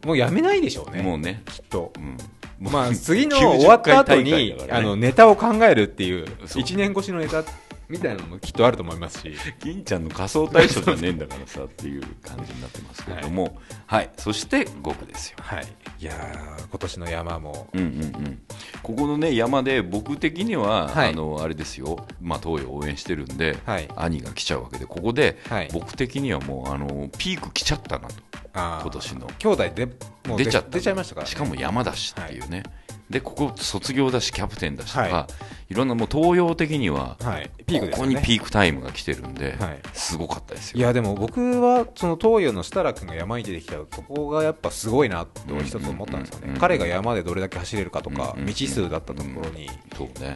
[0.05, 1.01] もうやめないでしょうね。
[1.01, 1.91] もうね、きっと。
[1.97, 2.17] うん、
[2.59, 7.43] まあ、次の 90終わった後に、あの、ネタを考えるっていう1年越しのネタ
[7.89, 9.33] みたいなのもきっとあると思いますし。
[9.59, 14.09] 銀ちゃんの仮想対象じゃねえんだからさっていう感じになってますけれども、はい。
[14.17, 15.37] そして5区ですよ。
[15.41, 15.65] はい。
[15.99, 18.41] いやー、今年の山も、うんうんうん、
[18.83, 21.09] ここのね山で僕的には、はい。
[21.09, 23.87] あのあれですよ、まあ、東洋応援してるんで、はい。
[23.95, 25.69] 兄が来ちゃうわけでここで、はい。
[25.71, 28.15] 僕的にはもうあのピーク来ちゃったなと。
[28.57, 29.27] 今年の。
[29.37, 29.85] 兄弟で、
[30.25, 31.31] もう出ちゃ出ちゃいましたから、ね。
[31.31, 32.63] しかも山だしっていうね、
[33.09, 35.27] でここ卒業だしキャプテンだしとか、、は
[35.69, 35.73] い。
[35.73, 37.49] ろんなもう東洋的には、はい。
[37.65, 38.05] ピークですここ。
[38.05, 40.79] にピークタイムが来てるんで、はいすごかったですよ。
[40.79, 49.69] いやでも僕はその東洋の設楽君が山に出てきたそこがやっぱすごいなって一つ思ったんですようんうんうんね彼が山でどれだけ走れるかとかうんうん未知数だったところに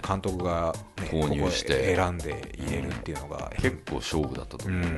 [0.08, 1.96] 監督が、ね、投入して。
[1.96, 4.98] 選んで入れるっていうのが結構勝負だったと思うな、うん。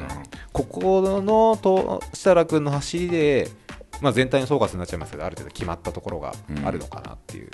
[0.51, 3.49] ここのと設楽君の走りで、
[4.01, 6.33] まあ、全体の総括になっちゃいますけどある程度決まったところが
[6.65, 7.49] あるのかなっていう、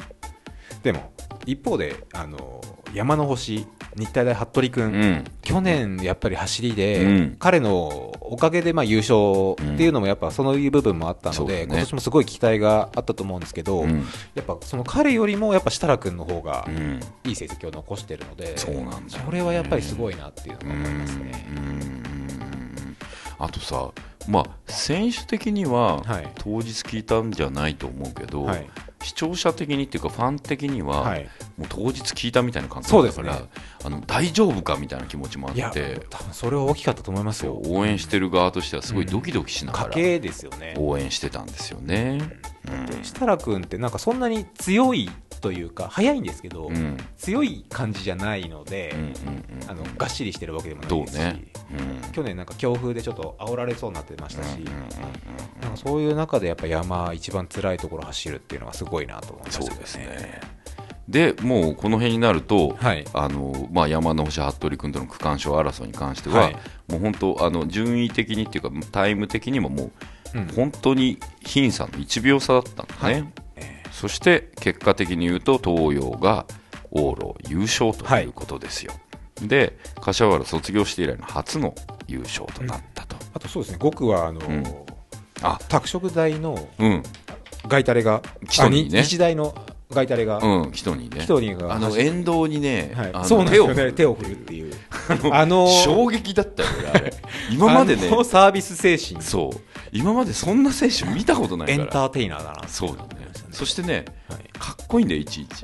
[0.83, 1.11] でも
[1.45, 2.61] 一方であの
[2.93, 5.23] 山の星日体大服部君、うん。
[5.41, 7.35] 去年やっぱり走りで、うん。
[7.39, 7.87] 彼の
[8.21, 11.63] おかげでまあ優勝っていうのもやっぱそういう部分もあったので、そうだね。
[11.65, 14.05] 今年もすごい期待があったと思うんですけど、うん。
[14.35, 16.99] やっぱその彼よりもやっぱ設楽君の方がうん。
[17.25, 19.05] いい成績を残してるので、そうなんだよね。
[19.25, 21.45] それはやっぱりすごいなっていうのが思いますね。
[23.39, 23.91] うんあとさ、
[24.27, 26.27] まあ、選手的には、はい。
[26.35, 28.69] 当日聞いたんじゃないと思うけど、はい。
[29.01, 31.23] 視聴者的にっていうかファン的には、はい。
[31.57, 33.41] もう当日聞いたみたいな感覚だから、
[33.85, 37.61] あの大丈夫かみたいな気持ちもあって多分それは大きかったと思いますよ。
[37.65, 40.75] 応援してる側としてはすごいドキドキしながら家系ですよね。
[40.77, 42.19] 応援してたんですよね。
[42.63, 45.09] で設楽君ってなんかそんなに強い
[45.41, 46.75] というか速いんですけど、うん。
[46.75, 48.95] うん強い感じじゃないので、
[49.67, 51.45] あのがっしりしてるわけでもなどいうですし、ね。
[52.05, 52.11] うん。
[52.11, 54.57] 去年なんか強風でちょっと煽られそうになってましたし、
[55.61, 60.41] なんかそういう中でやっぱ山一番辛いところ走るっていうのはすごいなと思いましたそうですね。
[61.09, 63.05] でもうこの辺になると、はい。
[63.13, 66.53] あのまあ、山の星服部君との区間賞争いに関しては、はい。
[66.87, 69.91] もう本当あの順位的にっていうかタイム的にももう、
[70.35, 70.47] うん。
[70.55, 73.33] 本当に僅差の1秒差だったんだね、はい。
[73.57, 76.45] えそして結果的に言うと東洋が
[76.91, 78.25] 往路優勝とい。
[78.25, 78.93] うことですよ、
[79.41, 81.75] で柏原卒業して以来の初の
[82.07, 84.63] 優勝となったと、あとそうですね5区はあの、ん。
[85.41, 85.59] あ。
[85.69, 87.03] 拓殖大のうん。
[87.67, 89.03] ガイタレがね。
[89.03, 89.53] 日大の
[89.91, 91.21] ガイタレが、うん人にね。
[91.21, 91.73] 人にが。
[91.73, 93.09] あの沿道にね、はい。
[93.11, 94.73] あのそうなんですよ手をね手を振るっていう。
[95.33, 97.13] あの衝撃だったよ俺あれ。
[97.51, 98.07] 今までね。
[98.23, 99.21] サービス精神。
[99.23, 99.59] そう。
[99.91, 101.83] 今までそんな選手見たことないから。
[101.83, 102.67] エンターテイナーだな。
[102.67, 103.29] そうだね。
[103.51, 105.41] そしてねはいかっこいいんだよいち。
[105.41, 105.55] いち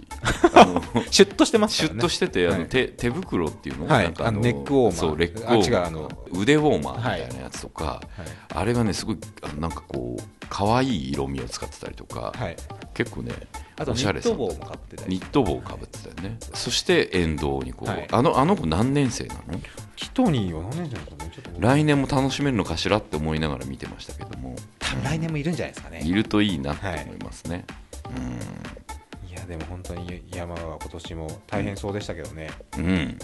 [1.12, 2.60] シュッとしてますシュッとしてて、あはい。
[2.62, 4.06] の手手袋っていうの、はい。
[4.06, 4.92] なんかあのネックウォーマー。
[4.94, 6.40] そうレッグウォーマー。
[6.40, 8.02] 腕ウォーマーみたいなやつとか、はい。
[8.54, 12.56] あれがねすごいあのなんかこう可愛い色味を使ってたりとか、はい。
[12.94, 13.34] 結構ね
[13.78, 15.16] あとニおしゃれさット帽もかぶってたり。
[15.16, 16.38] ニット帽をかぶってたよね。
[16.54, 18.08] そして沿道にこう、はい。
[18.10, 19.60] あのあの子何年生なの？
[19.96, 22.66] キトニーは何年じゃないですかね来年も楽しめるの？
[22.66, 27.64] かしらって思いながら見てましたけども多分来年もいるんじゃないですかねいるといいなって思いますね、
[28.06, 28.85] い
[29.46, 33.18] やでも本当に山は今年も大変そうでしたけどね、うん、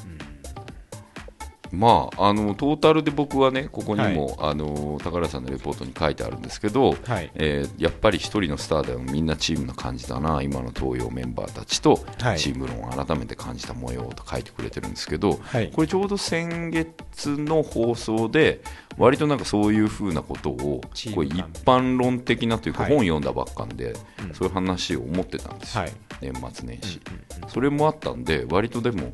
[1.71, 7.31] まああのトータルで僕はねここにも、あの高原さんのレポートに書いてあるんですけど、はい。
[7.35, 10.41] えーやっぱり一人のスターでもみんなチームの感じだな。
[10.41, 12.39] 今の東洋メンバーたちとはい。
[12.39, 15.71] チーム論を改めて感じた模様と書いてくれてるんですけど、はい。
[15.71, 18.61] これちょうど先月の放送で
[18.97, 20.81] 割となんかそういうふうなことを
[21.13, 21.33] こう一
[21.65, 22.91] 般論的なというかはい。
[22.91, 24.33] 本読んだばっかんで、うん。
[24.33, 25.93] そういう話を思ってたんですよ、はい。
[26.21, 27.01] 年末年始。
[27.07, 27.49] うんうん。
[27.49, 29.13] それもあったんで割とでも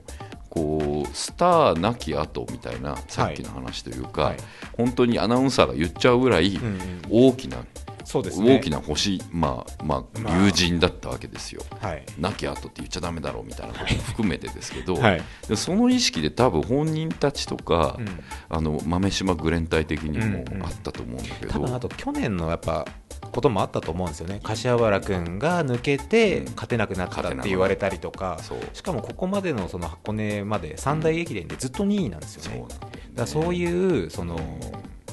[0.57, 4.37] こうスターなき後みたいなさっきの話というか、はい。
[4.75, 7.01] 本当にアナウンサーが言っちゃうぐらいうんうん。
[7.09, 7.57] 大きな、
[8.03, 8.57] そうですね。
[8.57, 10.43] 大きな星、まあまあ、まあ。
[10.45, 11.61] 友人だったわけですよ。
[11.79, 12.03] はい。
[12.17, 15.23] なき後って言っちゃだめだろうみたいなことも含めてですけど、 はい。
[15.47, 18.07] でその意識で多分本人たちとか、うん。
[18.49, 20.63] あの豆島グレン隊的にもうんうん。
[20.63, 22.85] あったと思うんだけど、多分あと去年のやっぱ
[23.31, 24.39] こともあったと思うんですよね。
[24.43, 26.45] 柏原君が抜けてうん。
[26.57, 28.39] 勝てなくなったって言われたりとか、
[28.73, 32.65] しかもここまでのその箱根まで三大駅伝でずっと2位なんですよね、
[33.13, 34.39] だそういうその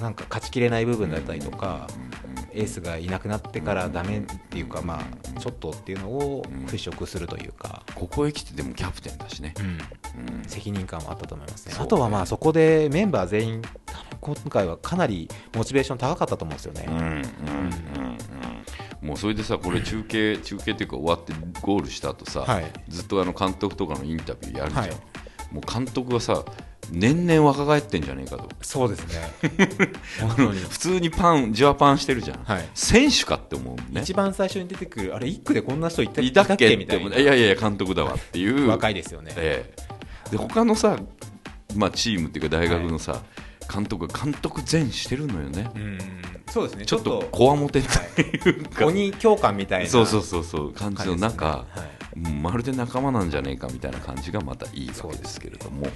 [0.01, 1.87] なんか勝ちきれない部分だったりとか、
[2.53, 10.43] エースがいなくなってからダメっていうか、まあ、ちょっとっていうのを払拭するというか、ここへ来てでもキャプテンだしね、うん。
[10.47, 11.75] 責任感はあったと思いますね。
[11.79, 13.63] あとはまあそこでメンバー全員、
[14.21, 16.87] 今回はかなりモチベーション高かったと思うんですよね。
[16.89, 17.15] うんうんうん
[19.03, 19.09] うん。
[19.09, 22.73] もうそれでさこれ中継中継っていうか終わってゴールした後さ、はい。
[22.89, 24.91] ずっとあの監督とかのインタビューやるじゃん、はい。
[25.53, 26.45] もう監督がさ
[26.91, 28.49] 年々若返ってんじゃねえかと。
[28.63, 29.33] そうですね。
[30.71, 32.69] 普通にパンジュアパンしてるじゃん、はい。
[32.75, 34.03] 選手かって思うね。
[34.03, 36.77] 一番最初に出てくる、あれ、1区でこんな人いたいたっけ？
[36.77, 37.17] みたいな。
[37.17, 38.69] いやいやいや監督だわっていう。
[38.69, 39.33] 若いですよね。
[39.37, 40.31] ええ。
[40.31, 40.99] で他のさ、
[41.75, 43.23] まあ、チームっていうか大学のさ、
[43.73, 45.99] 監督が監督全してるのよね、うん、
[46.51, 46.87] そうですね。
[46.87, 49.91] ちょっとこわもてというか、鬼教官みたいな。
[49.91, 51.67] そうそうそうそう感じの中、は
[52.01, 55.93] いまるで仲間なんじゃねえかみたいな感じがまたいいわけですけれども、はい。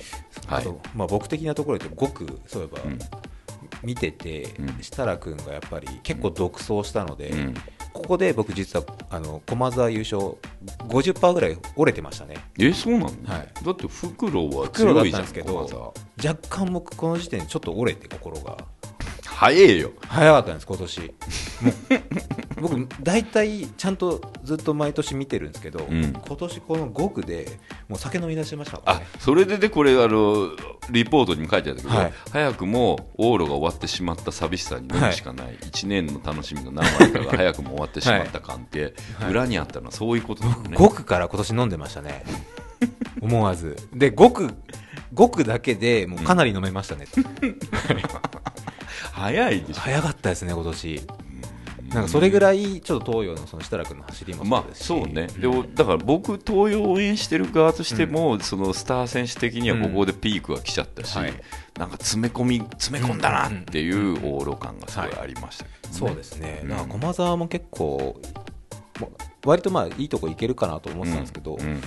[0.49, 2.99] あと、まあ、僕的なところで5区、そういえば、うん。
[3.83, 4.69] 見てて、うん。
[4.81, 7.55] 設楽君がやっぱり結構独走したので、うん。
[7.93, 10.37] ここで僕、実はあの駒澤優勝、
[10.89, 13.65] 50%ぐらい折れてましたね、えそうなの、はい。
[13.65, 18.57] だって袋だっ強いじゃんたんですけど、若干僕、この時点でちょっと折れて、心が。
[19.39, 19.93] 早えよ。
[20.01, 21.01] 早かったんです、今年。
[21.01, 26.13] もう僕、大体ちゃんとずっと毎年見てるんですけど、うん。
[26.13, 27.47] 今年この5区で
[27.89, 29.07] もう酒飲み出しましたからあね。
[29.21, 30.51] それででこれあの
[30.91, 32.13] リポートにも書いてあったけど、はい。
[32.33, 39.31] 早くも往路が終わってしまった寂しさに飲むしかない、1年の楽しみの何割かが 早くも終わってしまった感って、はい。
[39.31, 42.25] 裏にあったのはそういうことだよね、5区から今年飲んでましたね、
[43.21, 43.77] 思わず。
[43.95, 44.51] で、5区、
[45.15, 47.07] 5区だけでもうかなり飲めましたね。
[49.19, 49.81] 早いでしょ。
[49.81, 51.03] 早かったですね、今年。
[51.89, 61.33] なんかそれぐらい、ちょっと東洋のその設楽君の走りもまあそうね、んでもだから僕、東洋を応援してる側としても、そのスター選手的にはここでピークが来ちゃったし、はい。
[61.79, 66.69] なんか詰め込み詰め込んだなっていう往路感がすごいありましたけどね、そうですね、うん。
[66.69, 68.21] だから駒澤も結構、
[69.45, 71.81] 割とまあいいとこいけるかなと思ってたんですけど、うん。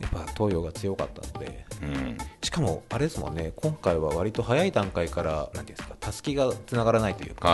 [0.00, 1.66] やっぱ東洋が強かったので。
[1.82, 2.18] うん。
[2.42, 3.52] しかもあれですもんね。
[3.56, 7.48] 今回は割と早い段階からなんていうんですかたすきがつながらないというか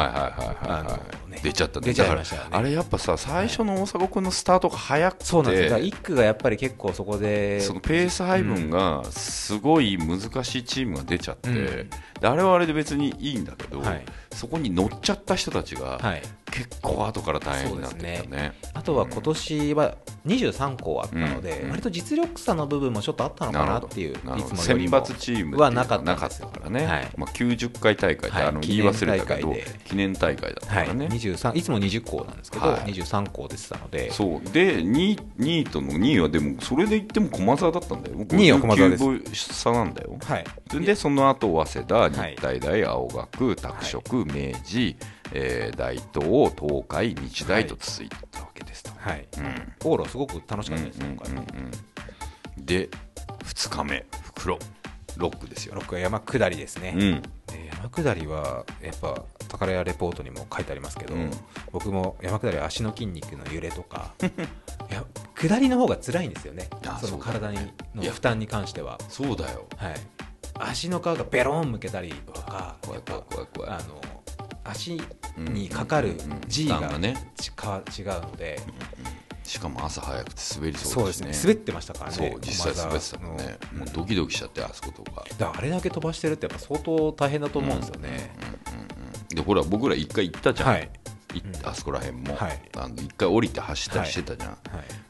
[1.43, 1.87] 出ちゃったね。
[1.87, 5.79] 出ちゃいましたよねあれやっぱさ最初の大迫君のスタートが早くてそうなんですよ。
[5.79, 11.91] 一区がやっぱり結構そこでそのペース配分がすごい難しいチームが出ちゃって、うん。
[12.21, 14.05] であれはあれで別にいいんだけど、はい。
[14.33, 16.23] そこに乗っちゃった人たちがはい。
[16.51, 18.53] 結構後から大変になってきたそうね。
[18.73, 19.97] あとは今年は
[20.27, 21.71] 23校あったので、うん。
[21.71, 26.29] 割と実力差の部分もちょっとあったのかなっていう、いつも選抜チームはなかったか
[26.63, 27.09] らね、はい。
[27.17, 28.47] まあ、90回大会って、はい。
[28.47, 32.93] あの言い忘れたけど記念大会だったはい、からね、23いつも20校なんですけど、はい。
[32.93, 34.11] 23校出てたので。
[34.11, 34.51] そう。
[34.53, 38.17] で 2, 2位との2位はでもそれで言っても駒澤だったんだよ。
[38.17, 39.05] 2位は駒澤です。
[39.05, 40.17] 59秒差なんだよ。
[40.23, 40.45] はい。
[40.85, 42.35] でその後早稲田、はい。
[42.37, 44.97] 日体大、青学、拓殖、明治、
[45.33, 48.91] えー大東、東海、日大と続いたわけですと。
[48.97, 49.91] はい、うん。
[49.91, 51.67] 往路すごく楽しかったです、うん今回は、うん
[52.59, 52.65] うん。
[52.65, 52.89] で、
[53.45, 54.59] 2日目、袋、
[55.19, 55.75] ロックですよ。
[55.75, 57.23] 6は山下りですね、うん。
[57.47, 61.31] で山下りはやっぱ宝屋レポートにも書いてありますけど、うん。
[61.73, 65.05] 僕も山下りは足の筋肉の揺れとか いや
[65.35, 66.71] 下りの方が辛いんですよね。
[66.87, 67.59] あその体に
[67.95, 69.67] の負担に関しては、そうだよ。
[69.77, 69.95] はい、
[70.55, 73.71] 足の皮がベロンむけたりとか怖い怖い怖い怖い。
[73.71, 74.01] あの
[74.65, 75.01] 足
[75.37, 78.61] にかかる G 負が担がねちか違うので、
[79.49, 81.29] しかも朝早くて滑りそそううですね。
[81.29, 81.55] ですね。
[81.55, 82.17] 滑ってましたからね。
[82.17, 83.45] そう、実際滑ってたもんね。
[83.45, 83.79] 駒澤の。
[83.79, 85.25] もうドキドキしちゃって、あそことか。
[85.39, 88.31] だあれだけ飛ばしてるってやっぱ相当大変だと思うんですよね、
[89.31, 90.69] で、ほら、僕ら一回行ったじゃん。
[90.69, 90.91] はい。
[91.35, 92.61] いあそこら辺も、はい。
[92.77, 94.59] あの一回降りて走ったりしてたじゃん、はい。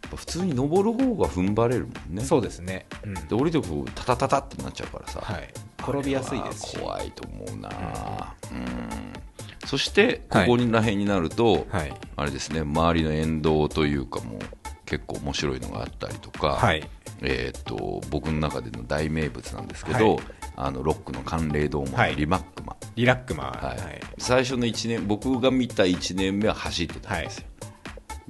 [0.08, 2.24] ぱ普通に登る方が踏ん張れるもんね。
[2.24, 3.14] そうですね、うん。
[3.14, 5.48] で降りてくとタタタタってなっちゃうからさ、はい、
[5.78, 6.78] 転びやすいですし。
[6.78, 9.27] 怖いと思うなうん
[9.68, 11.94] そしてここら辺になると、はい。
[12.16, 14.38] あれですね周りの沿道というかもう
[14.86, 16.88] 結構面白いのがあったりとか、はい。
[17.20, 20.24] えー、と僕の中での大名物なんですけど、はい。
[20.56, 22.16] あのロックの寒冷ドームのはい。
[22.16, 23.76] リマックマン、リラックマン、はい。
[23.76, 24.00] はい。
[24.16, 27.44] 最初の1年僕が見た1年目は走ってたんですよ、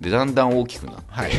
[0.01, 1.31] でだんだん大きくなって、はい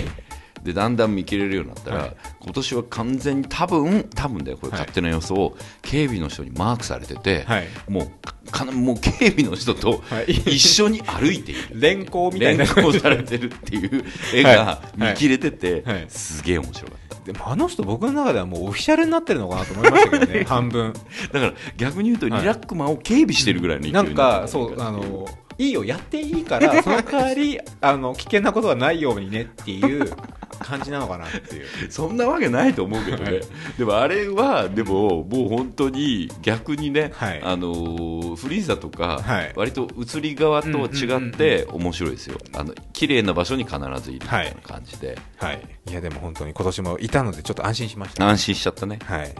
[0.63, 2.15] でだんだん見切れるようになったら、はい。
[2.41, 4.79] 今年は完全に多分多分だよこれはい。
[4.81, 7.67] 勝手な予想、警備の人にマークされてて、はい。
[7.87, 8.11] も
[8.47, 10.31] うかなもう警備の人とはい。
[10.31, 12.65] 一緒に歩いている、連行みたいな。
[12.65, 15.01] 連行されてるっていう絵がはい。
[15.01, 16.05] 見切れてて、はい。
[16.09, 17.09] すげえ面白かった。
[17.31, 20.93] でもあの人僕の中ではもうオフィシャルになってるのかなと思いましたけどね 半分。
[21.31, 25.27] だから逆に言うとリはいラックマンを警備してるぐらいの勢いなんかそうあの
[25.59, 30.11] いいよやっていいから その代わりあの危険なことはないようにねっていう
[30.59, 31.65] 感じなのかなっていう。
[31.89, 33.41] そんなわけないと思うけどね、はい。
[33.77, 37.41] でもあれは、でももう本当に逆にね、はい。
[37.43, 39.53] あのーフリーザとか、はい。
[39.55, 45.61] 割と映り側と違って面白いですよ、あの綺麗な場所に必ずいるみたいな感じで、はい。
[45.89, 49.27] いやでも本当に今年もいたのでちょっと安心しました、安心しちゃったね、はい。
[49.27, 49.33] うん、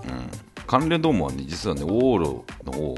[0.66, 2.96] 関連ドームはね、実はね、往路の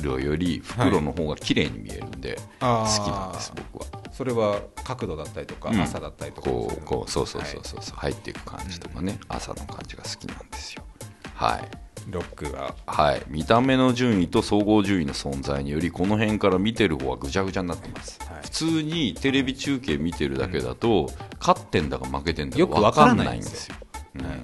[0.00, 4.02] 往路より袋の方が綺麗に見えるんで、あ好ーきなんです、僕は。
[4.12, 5.80] それは角度だったりとか、うん。
[5.80, 10.82] 朝だったりとかこうこうそうそうはいそうそう、入っていく感じとかね、朝の感じが好きなんですよ。
[11.34, 11.68] はい。
[12.10, 12.74] ロックが。
[12.86, 18.42] はい、見た目の順位と総合順位の存在によりこの辺から見てる方はぐちゃぐちゃになってます、はい。
[18.42, 23.76] 普通にテレビ中継見てるだけだと、勝ってんだか負けてんだか分かんないいんですすよ、
[24.16, 24.42] うん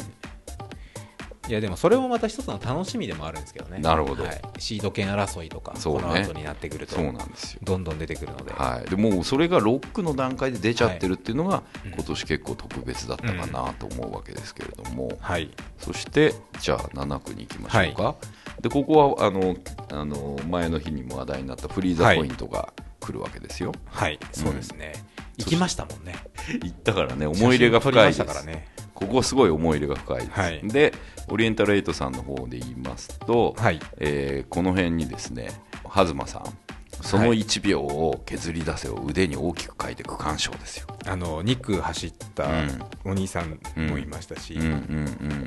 [1.46, 3.78] いやでもそれもまた一つの楽しみでもあるんですけどね。
[3.78, 4.24] なるほど。
[4.24, 4.40] はい。
[4.58, 6.02] シード権争いとか、そうね。
[6.02, 6.94] この後になってくると。
[6.94, 7.60] そうなんですよ。
[7.62, 11.92] どんどん出てくるので、はい、でもうそれがロックの段階で出ちゃってるっていうのが、うん。
[11.92, 15.50] 今年結構特別だったかなと思うわけですけれども、はい。
[15.78, 18.14] そしてじゃあ7区に行きましょうか、
[18.60, 19.56] でここはあの
[19.90, 24.18] あの前の日にも話題になったフリーザポイントが来るわけですよ、はい。
[24.32, 24.94] そうですね、
[25.36, 26.16] 行きましたもんね。
[26.62, 27.26] 行ったからね。
[27.26, 28.24] 思い入れが深いです。
[28.24, 30.60] からねここはすごい思い入れが深いです、はい。
[30.68, 30.94] で
[31.28, 33.80] オリエンタルエイトさんの方で言いますと、はい。
[33.98, 35.48] えーこの辺にですね
[35.84, 36.63] 東さん
[37.02, 42.84] その1秒を削り出せを腕に大きく書いて区間賞ですよ、あの2区走ったうん。
[43.04, 44.62] お兄さんもいましたし、うん。
[44.62, 44.72] うんう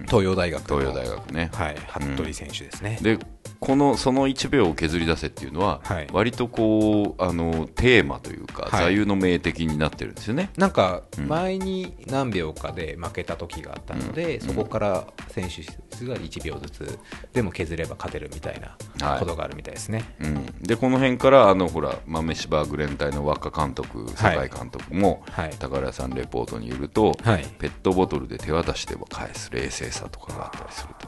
[0.01, 1.75] ん、東洋大学の東洋大学ね、はい。
[1.87, 3.19] 服部選手ですね、で
[3.59, 6.07] このその1秒を削り出せっていうのは、はい。
[6.11, 8.83] 割とこうあのテーマというか、はい。
[8.85, 10.51] 座右の銘的になってるんですよね。
[10.57, 11.27] なんかうん。
[11.27, 14.47] 前に何秒かで負けた時があったので、うん。
[14.47, 15.63] そこから選手
[15.95, 16.99] 数が1秒ずつ
[17.33, 19.19] でも削れば勝てるみたいはない。
[19.19, 20.03] ことがあるみたいですね。
[20.19, 25.49] うん、でこの辺からあのほら豆柴グレン隊の若監督酒井監督も、はい。
[25.51, 27.45] 宝屋さんレポートによると、はい。
[27.59, 31.07] ペットボトルで手渡しでは返す冷静さとかがあったりすると、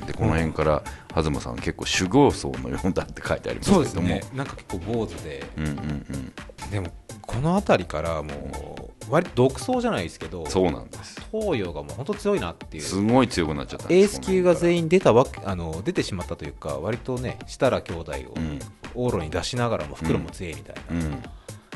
[0.00, 0.82] うん、でこの辺から
[1.14, 4.36] 東さんは結構修行僧のようだって書いてありますけそうれどもですね。
[4.38, 6.70] なんか結構坊主で、うんうんうん。
[6.70, 6.88] でも
[7.20, 11.18] この辺りからもう割と独走じゃないですけどそうなんです。
[11.32, 12.82] 東洋がもう本当強いなっていう。
[12.82, 18.58] すごい強くなっちゃったエーすス級が全員員出たわけあの出てしまったというか割とね設楽兄弟をうん。
[18.94, 21.22] 往路に出しながらも袋も強いみたいな、うん。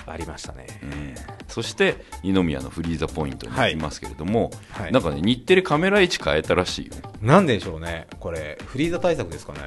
[0.05, 1.15] ありましたね、うん。
[1.49, 4.93] そして二宮のフリーザポイントに行きますけれども、はい。
[4.93, 8.07] なんかね日テレカメラ位置変えたらしいよなんでしょうね。
[8.21, 9.61] これフリーザ対策ですかね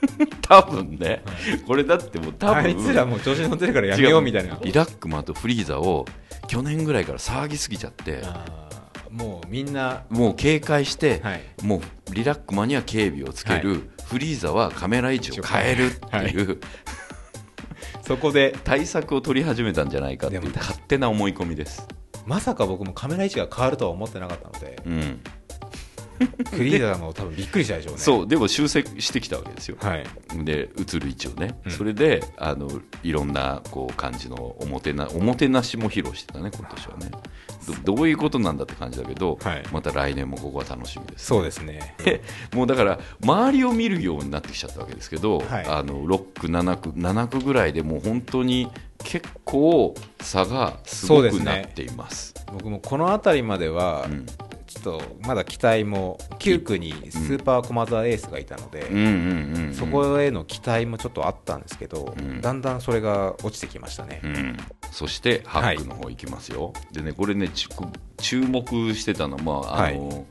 [0.42, 1.22] 多分ね、
[1.66, 2.56] これだってもう多分。
[2.56, 4.58] あいつらもう調子に乗ってるからやめようみたいな。
[4.62, 6.06] リラックマとフリーザを
[6.48, 8.22] 去年ぐらいから騒ぎすぎちゃって。
[9.10, 11.42] もうみんなもう警戒して、はい。
[11.62, 11.80] も
[12.10, 13.80] うリラックマには警備をつける、はい。
[14.04, 16.60] フリーザはカメラ位置を変えるっていう、
[18.02, 21.88] そこで対策を取り始めたんじゃないかっていう勝手な思い込みです。
[22.26, 25.20] まさか僕もカメラ位置が変わるとは思ってなかったのでうん、
[26.52, 28.00] フリーザも多分びっくりしたでしょうね。
[28.00, 29.76] そうでも修正してきたわけですよ。
[29.80, 30.04] はい。
[30.44, 31.72] で映る位置をね、うん。
[31.72, 32.68] それであの
[33.02, 37.10] いろんなこう感じのおもてなおもてなしも披露してたね今年はね。
[37.84, 39.62] どどういうことなんだって感じだけど、はい。
[39.72, 41.26] また来年もここは楽しみです。
[41.26, 41.96] そうですね。
[42.54, 45.66] もうだから周りを見るようになってきちゃったわけですけど、はい。
[45.66, 52.34] あの6区7区7区ぐらいでもう本当に結構差がすごくなっています。
[52.52, 54.26] 僕もこの辺りまでは、うん
[54.76, 62.40] ちょっとまだ期待も9区にスーパー駒沢エースがいたので、そこへの期待もちょっとあったんですけど、うん。
[62.40, 64.56] だんだんそれが落ちてきましたね、うん、
[64.92, 67.68] そして8区の方行きますよ、でねこれねち
[68.18, 70.26] 注目してたのは、まああの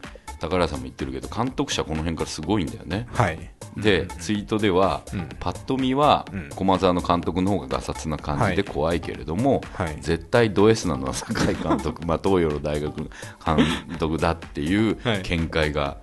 [0.48, 3.08] 高原さんも言ってるけど監督者この辺からすごいんだよね。
[3.14, 3.52] はい。
[3.78, 5.30] で、ツイートでは、うん。
[5.40, 6.50] パッと見は、うん。
[6.50, 9.98] 駒澤の監督の方ががさつな感じで怖いけれども、はい。
[10.00, 13.08] 絶対ド S なのは酒井監督、 まあ、東洋の大学の
[13.46, 13.66] 監
[14.00, 15.22] 督だっていうはい。
[15.24, 15.98] 見解が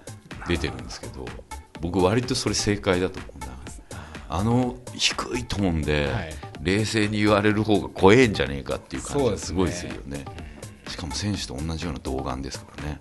[0.48, 1.26] 出てるんですけど、
[1.80, 3.52] 僕、割とそれ正解だと思うな。
[4.28, 6.34] あの低いトーンで、はい。
[6.62, 10.24] 冷静に言われる方が怖えんじゃねえかっていう感じがすごいするよね。
[10.86, 13.00] しかも選手と同じような童顔ですからね。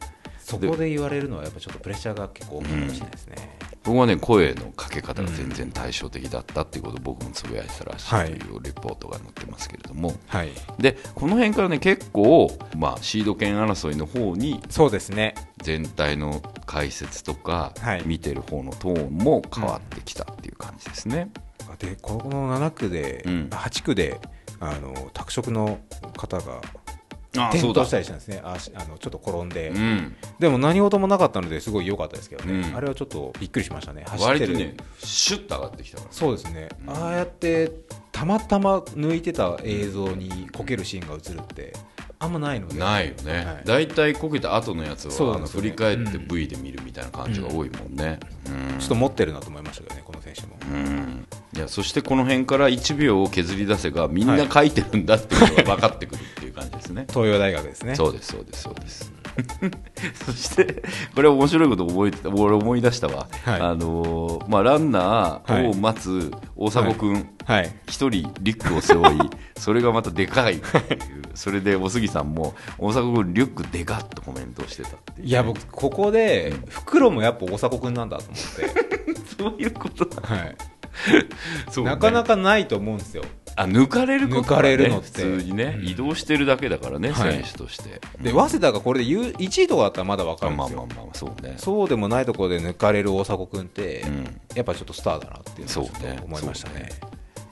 [0.52, 8.28] そこで言われるのはやっぱちょっとプレッシャーが結構大きいかもしれないですね、僕はね声のかけ方が全然対照的だったっていうことを僕もつぶやいてたらしいはい。
[8.28, 10.52] というレポートが載ってますけれども、はい。
[10.78, 15.36] でこの辺からね結構、まあ、シード権争いの方にそうですね。
[15.64, 18.04] 全体の解説とか、はい。
[18.06, 21.30] 見てる方のトーンも変わってきたっていう感じですね。
[21.80, 23.48] でこの7区で、うん。
[23.50, 24.20] 8区で
[24.60, 25.80] あの拓殖の
[26.16, 26.81] 方があ
[27.34, 28.42] 転倒したりしたんですね。
[28.44, 32.76] あしあのちょっと転んで、うん、でも何事もなかったのですごい良かったですけどね、うん。
[32.76, 34.04] あれはちょっとびっくりしましたね。
[34.08, 34.54] 走ってる。
[34.54, 36.08] 割とねシュッと上がってきたから。
[36.12, 36.90] そうですね、うん。
[36.90, 37.72] ああやって
[38.12, 41.74] たまたま抜いてた映像にこけるシーンが映るって
[42.20, 42.78] あんまないので。
[42.78, 43.64] ないよね、はい。
[43.66, 45.48] だいたいこけた後のやつはね。
[45.48, 46.28] 振り返ってうん。
[46.28, 48.20] V で見るみたいな感じが多いもんね。
[48.74, 48.80] うん。
[48.80, 51.28] ちょっと持ってるなと思いましたけどねこの選手も、うん。
[51.56, 56.22] いやそしてこの辺から1秒を削り出せばみんな書いてるんだっていうのが分かってくる。
[56.22, 57.06] っ ていう感じですね。
[57.10, 57.96] 東洋大学ですね。
[57.96, 59.14] そうですそうですそうです。
[60.26, 60.84] そ して
[61.16, 63.28] これ面白いこと覚えてた俺思い出したわ。
[63.46, 63.62] はい。
[63.62, 67.30] あのーまあランナーを待つ大迫君。
[67.46, 67.74] はい。
[67.88, 68.10] 一、人
[68.42, 71.22] リュックを背負い それがまたでかいっていう。
[71.34, 74.90] それでお杉さんも大迫君リュックでかっとコメントをしてた
[75.22, 80.22] いや僕ここで袋もやっぱ大迫君なんだと思って、 そういうことだ。
[80.28, 80.56] はい。
[81.84, 83.24] なかなかないと思うんですよ
[83.56, 85.08] あ抜かれることが、ね、抜かれるのって。
[85.24, 85.88] 普通にね、うん。
[85.88, 87.34] 移動してるだけだからね、はい。
[87.34, 88.02] 選手として。
[88.22, 91.56] で早稲田がこれで1位とかだったらまだ分かるんですよ、まあまあまあまあそうね。
[91.58, 94.42] そうでもないところで抜かれる大迫君って、うん。
[94.56, 96.90] やっぱちょっとスターだなっていうのを思いましたね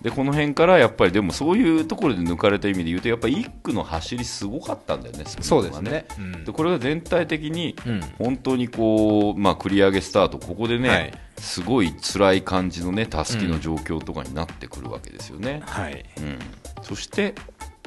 [0.01, 6.43] でこの辺からやっぱりでもそういうところで抜かれた意味で言うとやっぱり1区の走りすごかったんだよねスピードがそうですね、うん。
[6.45, 8.01] でこれが全体的にうん。
[8.17, 11.13] 本当にこう、まあ、繰り上げスタートここでね、はい。
[11.37, 16.05] すごい辛い感じのねたすきの状況とかになってくるわけですよね、はい。
[16.17, 16.39] うん。
[16.81, 17.35] そして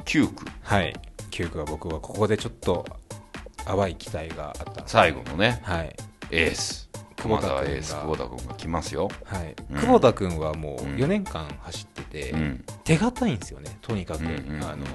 [0.05, 0.45] 9区。
[0.61, 0.93] はい。
[1.31, 2.85] 9区は僕はここでちょっと
[3.65, 5.95] 淡い期待があった最後のねはい。
[6.29, 6.89] エース
[7.23, 9.55] 久保田エース久保田君が来ますよ、はい。
[9.71, 9.79] うん。
[9.79, 10.95] 久保田君はもううん。
[10.95, 12.65] 4年間走ってて、うん。
[12.83, 14.85] 手堅いんですよねとにかく、うんうんうんあの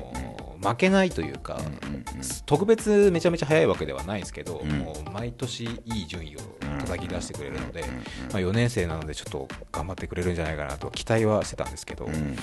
[0.61, 2.05] 負けないというか、うんうんうん
[2.47, 4.79] 特別めちゃめちゃ速いわけではないんですけど、うん。
[4.81, 6.41] もう毎年いい順位を
[6.81, 12.37] 叩き出してくれるので、うんうんうんまあ、4年生なのでちょっと頑張ってくれるんじゃないかなと期待はしてたんですけど、うん。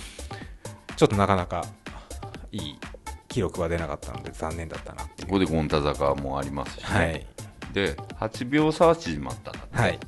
[0.96, 1.66] ちょっとなかなか
[2.54, 2.80] いい
[3.28, 5.28] 記録は出なかったので残念だったなっていう。
[5.28, 6.86] ここで権田坂もありますし、ね。
[6.86, 7.28] はい、
[7.76, 10.00] で8秒差は縮まったんだってはい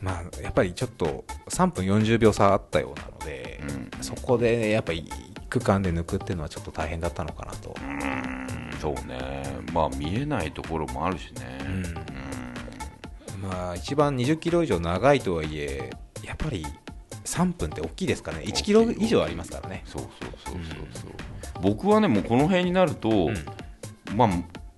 [0.00, 3.60] まあ、やっぱりちょっと3分40秒差あったようなので、
[3.96, 4.02] うん。
[4.02, 5.10] そこでやっぱり
[5.50, 8.78] 区間で抜くっていうのはちょっと大変だったのかなと、うん。
[8.78, 9.42] そうね。
[9.72, 11.84] まあ見えないところもあるしね、うん。
[11.84, 15.90] うんまあ、一番20キロ以上長いとはいえ
[16.24, 16.64] やっぱり
[17.24, 18.44] 3分って大きいですからね。
[18.44, 19.82] 1キロ以上ありますからね。
[19.84, 20.10] そうそう
[20.44, 20.62] そうそう
[20.92, 21.10] そう、
[21.60, 23.30] 僕はねもうこの辺になると、
[24.14, 24.28] まあ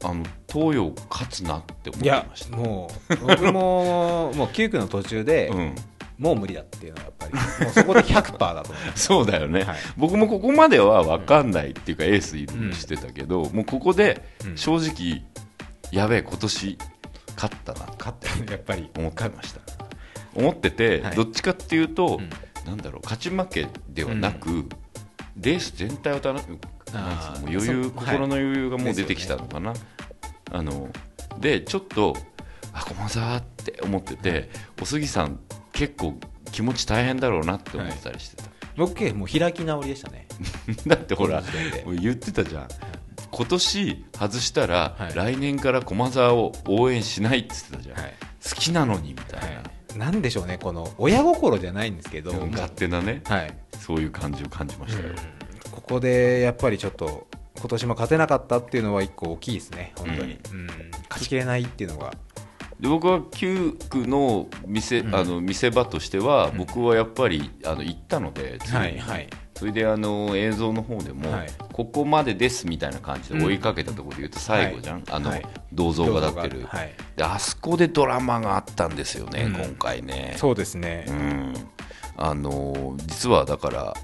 [0.03, 2.57] あの東洋勝つなって思ってました。
[2.57, 5.75] もう僕ももう9区の途中で、うん。
[6.19, 9.77] もう無理だっていうのはやっぱりもうそこで100%だと思 そうだよね、はい。
[9.97, 12.37] 僕もここまでは分かんないっていうか、エース
[12.79, 14.57] してたけど、もうここでうん。
[14.57, 15.23] 正直、
[15.91, 16.79] やべえ、今年
[17.37, 18.91] 勝ったな勝ってやっぱり。
[18.99, 19.61] 思ってました。
[20.35, 21.17] 思ってて、はい。
[21.17, 22.31] どっちかっていうと、うん。
[22.69, 24.69] なんだろう、勝ち負けではなく、
[25.37, 26.59] レース全体を楽しむ、
[27.47, 29.75] 余裕、心の余裕がもう出てきたのかな。
[30.53, 30.89] あの
[31.39, 32.17] で、ちょっと、
[32.73, 35.39] あ、駒沢って思ってて、お杉さん、
[35.73, 36.19] 結構
[36.53, 38.45] 気持ち大変だろうなって思ってたりしてた。
[38.77, 40.27] 僕もう開き直りでしたね。
[40.87, 41.43] だってほら
[42.01, 42.69] 言ってたじゃん。
[43.31, 45.15] 今年外したら、はい。
[45.15, 48.15] 来年から駒沢を応援しないって言ってたじゃん、はい。
[48.43, 49.53] 好きなのにみたいな、は
[49.95, 55.15] い、なんでしょうねこの親心じゃないんですけど、勝手なねはい、そういう感じを感じましたよ、
[55.81, 57.27] ここでやっぱりちょっと
[57.59, 60.67] 今年も勝てなかったっていうのは一個大きいですね、本当に、うん。
[61.09, 62.13] 勝ちきれないっていうのが、
[62.79, 65.15] で僕は9区の見せ,、うん。
[65.15, 69.29] あの見せ場としては、僕はやっぱりあの行ったので、はいはい。
[69.55, 71.49] それであの映像の方でも、はい。
[71.73, 75.47] ここまでですみたいな感じで追いかけたところで言うと最後じゃん、はいあの、はい。
[75.73, 79.53] 銅像が立ってる、はい、であそこでドラマがあったんですよね、うん。
[79.53, 80.35] 今回ね。
[80.39, 81.55] そうですね、うん、
[82.17, 83.95] あのー実はだから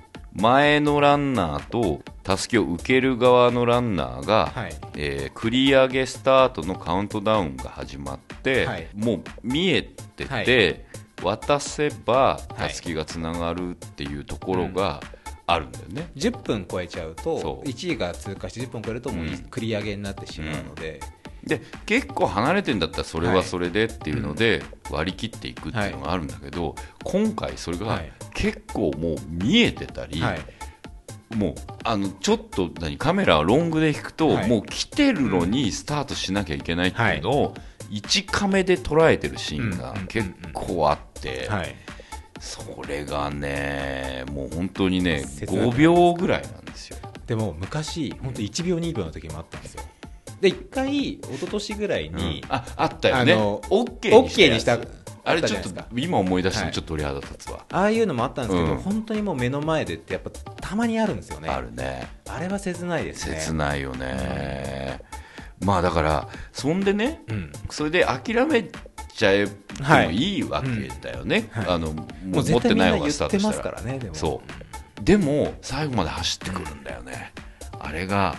[0.40, 4.74] 前のランナーとたすきを受ける側のランナーが、はい。
[4.96, 8.88] えー繰り上げスタートのカウントダウンが始まって、はい。
[8.94, 10.84] もう見えてて、はい。
[11.22, 12.56] 渡せばはい。
[12.56, 15.00] たすきがつながるっていうところが
[15.46, 16.10] あるんだよね。
[16.16, 17.68] 10分超えちゃうそと、う。
[17.68, 19.32] 1位が通過して10分超えると、もううん。
[19.50, 21.00] 繰り上げになってしまうので、
[21.46, 23.44] で結構離れてんだったらそれははい。
[23.44, 26.74] それでっていうので割り切っていくっていうのがあるんだけど、
[27.04, 28.12] 今回それがはい。
[28.34, 30.40] 結構もう見えてたり、はい。
[31.34, 34.48] もうあのちょっと何カメラをロングで引くと、はい。
[34.48, 37.18] もう来てるのにスタートしなきゃいけないってい。
[37.18, 37.54] うのを、
[37.90, 41.74] 1カメで捉えてるシーンがうん結構あって、はい、
[42.40, 45.78] それがねもう本当にね切なくなります。
[45.78, 46.98] 5秒ぐらいなんですよ。
[47.26, 49.82] でも昔、本当1秒、2秒の時もあったんですよ。
[50.40, 53.32] で1回、一昨年ぐらいに、ああったよね。
[53.32, 54.78] あの OK にしたにした
[55.24, 58.78] あれちょっと今思い出してちょっと鳥肌立つわ、ああいうのもあったんですけど、うん。
[58.78, 61.48] 本当にもう目の前でってやっぱたまにあるんですよね。
[61.48, 62.08] あるね。
[62.28, 63.40] あれは切ないですね。
[63.40, 65.00] 切ないよね、
[65.60, 67.52] まあだからそんでねうん。
[67.70, 68.70] それで諦め
[69.14, 70.68] ちゃえてもいいわけ
[71.02, 71.62] だよね、うん。
[71.62, 71.74] はい。
[71.74, 73.54] あのももうう持絶ってない方がスタートしたら。
[73.54, 73.98] すからね。
[74.12, 75.02] そう。
[75.02, 77.32] でも最後まで走ってくるんだよね、
[77.80, 78.36] あれが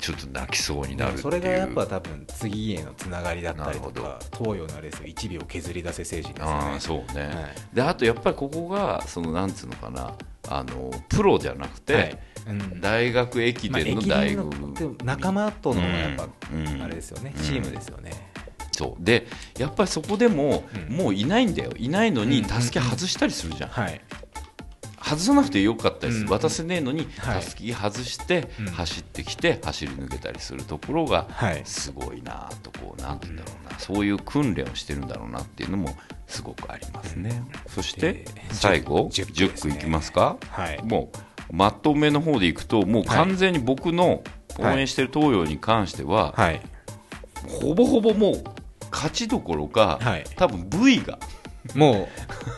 [0.00, 6.52] ちょっと泣きそうになるそれがやっぱ多分次へのつながりだったりとか東洋のレースを1秒削り出せ精神ですよね。
[6.52, 7.34] ああそうね、はい。
[7.74, 10.14] であとやっぱりここがそのなんつうのかな
[10.48, 12.18] あのプロじゃなくて、はい。
[12.48, 12.80] うん。
[12.80, 16.82] 大学駅まあ伝の大学、のでも仲間とのやっぱ、うん。
[16.82, 18.10] あれですよね、うんチームですよね。
[18.72, 19.04] そう。
[19.04, 19.26] で
[19.58, 20.96] やっぱりそこでも、うん。
[20.96, 21.72] もういないんだよ。
[21.76, 24.00] いないのにうんたすき外したりするじゃん、はい。
[25.10, 27.40] 外さなくてよかったです、うん渡せねえのにはい。
[27.40, 28.66] たすき外して、うん。
[28.66, 31.62] 走ってきて走り抜けたりするところがはい。
[31.64, 35.96] すごいなとこうなんて言うんだろうな、そういう訓練をしてるんだろうなっていうのも
[36.26, 40.80] すごくありますね、そしてで最後10 10, 10ですね区いきますか、はい。
[40.84, 41.10] も
[41.50, 44.22] うまとめの方でいくともう完全に僕の
[44.58, 46.60] 応援してる東洋に関しては、はい。
[47.48, 48.44] ほぼほぼもう
[48.92, 50.24] 勝ちどころか、はい。
[50.36, 51.18] 多分 V が
[51.74, 52.08] も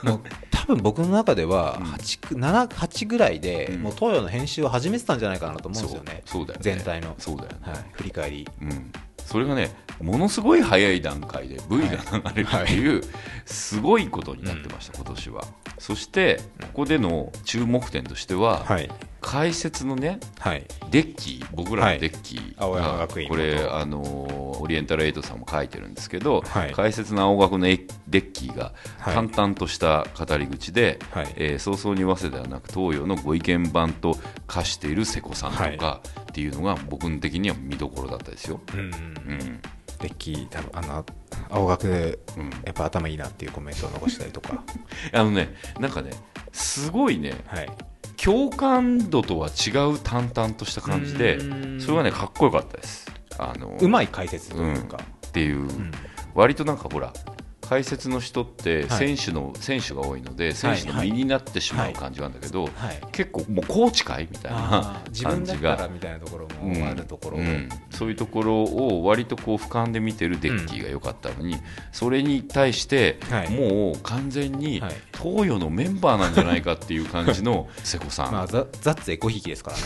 [0.04, 0.20] う、もう
[0.52, 6.22] 多分僕の中ではうん8く、7、8ぐらいで、うんもう東洋の編集を始めてたんじゃないかなと思うんですよね。
[6.24, 7.14] そうそうだよね全体の。
[7.18, 7.84] そうだよね、はい。
[7.92, 8.48] 振り返り。
[8.60, 8.92] うん、
[9.32, 13.02] それがねものすごい早い段階で V が流れるっていう、
[13.46, 15.44] すごいことになってました、今年は。
[15.78, 18.90] そしてここでの注目点としては、はい。
[19.20, 20.66] 解説のねはい。
[20.90, 24.00] デッキ僕らのデッキが、これあの
[24.60, 26.72] オリエンタルエイトさんも書いてるんですけど、はい。
[26.72, 29.14] 解説の青学のデッキがはい。
[29.14, 31.32] 淡々とした語り口で、はい。
[31.36, 34.18] えー早々に早稲田ではなく東洋のご意見番と
[34.48, 36.00] 化している瀬古さんとか
[36.32, 38.58] っていうのが僕の的には見どころだったですよ。
[38.72, 38.80] うん。
[38.80, 38.84] う
[39.34, 39.60] ん
[40.00, 41.06] デッキ、多分あの、
[41.48, 44.64] 青学で、うんやっぱ頭いいなっていうコメントを残したりとか。
[45.12, 46.10] あのねなんかね
[46.52, 47.70] すごいねはい。
[48.16, 53.12] 共感度とは違う淡々とした感じでうんそれがねかっこよかったです。
[53.38, 54.98] あのうまい解説というか。
[55.26, 55.90] っていう、ん
[56.34, 57.12] 割となんかほら
[57.62, 59.16] 解説の人ってはい。
[59.16, 62.72] 選手の、選手が多いので選手の身になってしまう感じなんだけど、はい。
[63.12, 65.88] 結構もうコーチ会みたいあな感じが。
[65.92, 67.38] みたいなところうんもあるところ
[67.90, 71.56] そういうところを割とこう俯瞰で見てるデッキーが良かったのに、
[71.92, 73.50] それに対して、はい。
[73.50, 74.94] もう完全にはい。
[75.16, 79.82] 東洋のメンバーなんじゃないかっていう感じの 瀬古さん、まあ、ザザッツエコひいきですからね。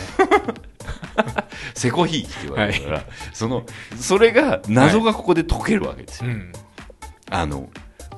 [1.75, 3.03] 瀬古ひいきって言われるから、
[3.33, 3.65] その
[3.99, 6.51] それが謎がここで解けるわけですよ、うん
[7.29, 7.69] あの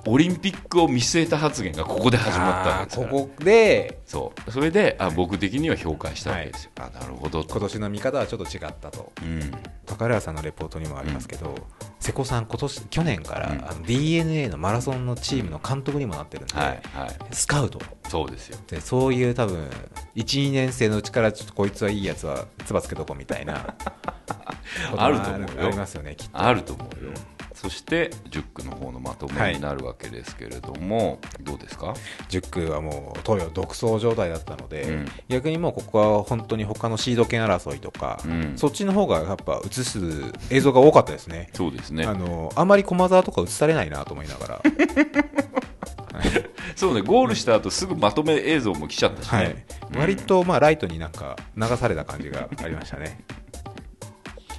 [0.05, 3.99] オリンピックを見据えた発言がここで始まったわけですからここで。
[4.05, 4.51] そう。
[4.51, 7.49] それであ僕的には評価したわけですよ、あなるほどと。
[7.49, 9.11] 今年の見方はちょっと違ったと。
[9.21, 9.51] うん。
[9.85, 11.53] 高原さんのレポートにもありますけど、
[11.99, 13.69] 瀬古さん今年去年から、うん。
[13.69, 17.09] あの DNA のマラソンのチームの監督にもなってるんで、はいはい。
[17.31, 17.79] スカウト。
[18.07, 18.57] そうですよ。
[18.67, 19.69] でそういう多分
[20.15, 23.75] 12年生のうちからちょっとこいつはいいやつはつばつけとこうみたいな。
[24.97, 25.47] あると思うよ。
[25.67, 26.39] ありますよねきっと。
[26.39, 27.11] あると思うよ。
[27.61, 31.93] そして10区の方のまとめになるわけですけれども、どうですか
[32.29, 35.07] ？10区はもう東洋独走状態だったので、うん。
[35.27, 38.53] 逆にもうここは本当に他のシード権争いとか、うん。
[38.55, 39.99] そっちの方がやっぱ映す
[40.49, 41.49] 映像が多かったですね。
[41.51, 42.05] そうですね。
[42.05, 44.61] あのあまり駒沢とか映されないなと思いながら。
[46.75, 49.55] そうねゴールした後すぐまとめ映像も来ちゃったしね、はい、
[49.97, 53.19] 割とまあライトになんか流された感じがありましたね。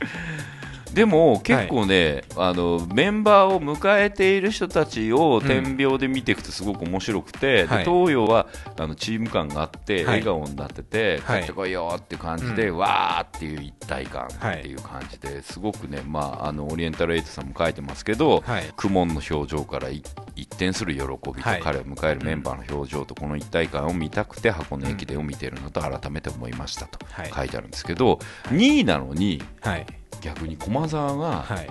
[0.95, 7.84] でも結構ね、あのメンバーを迎えている人たちを点描で見ていくとすごく面白くて、はい。
[7.84, 10.05] で東洋はあのチーム感があって、はい。
[10.07, 11.41] 笑顔になってて、はい。
[11.41, 12.76] 帰ってこいよっていう感じで、うん。
[12.78, 18.64] わーっていう一体感っていう感じですごくね、まあ、あのオリエンタルエイトさんも書いてますけど、はい。
[18.76, 20.03] 苦悶の表情からい
[20.34, 21.61] 一転する喜びと、はい。
[21.61, 27.30] 彼を迎えるメンバーの表情とこの一体感を見たくて箱根駅伝を見ているのと改めて思いましたとはい。
[27.30, 28.18] 書いてあるんですけど、
[28.49, 29.86] 2位なのにはい
[30.21, 31.69] 逆に駒澤が、はい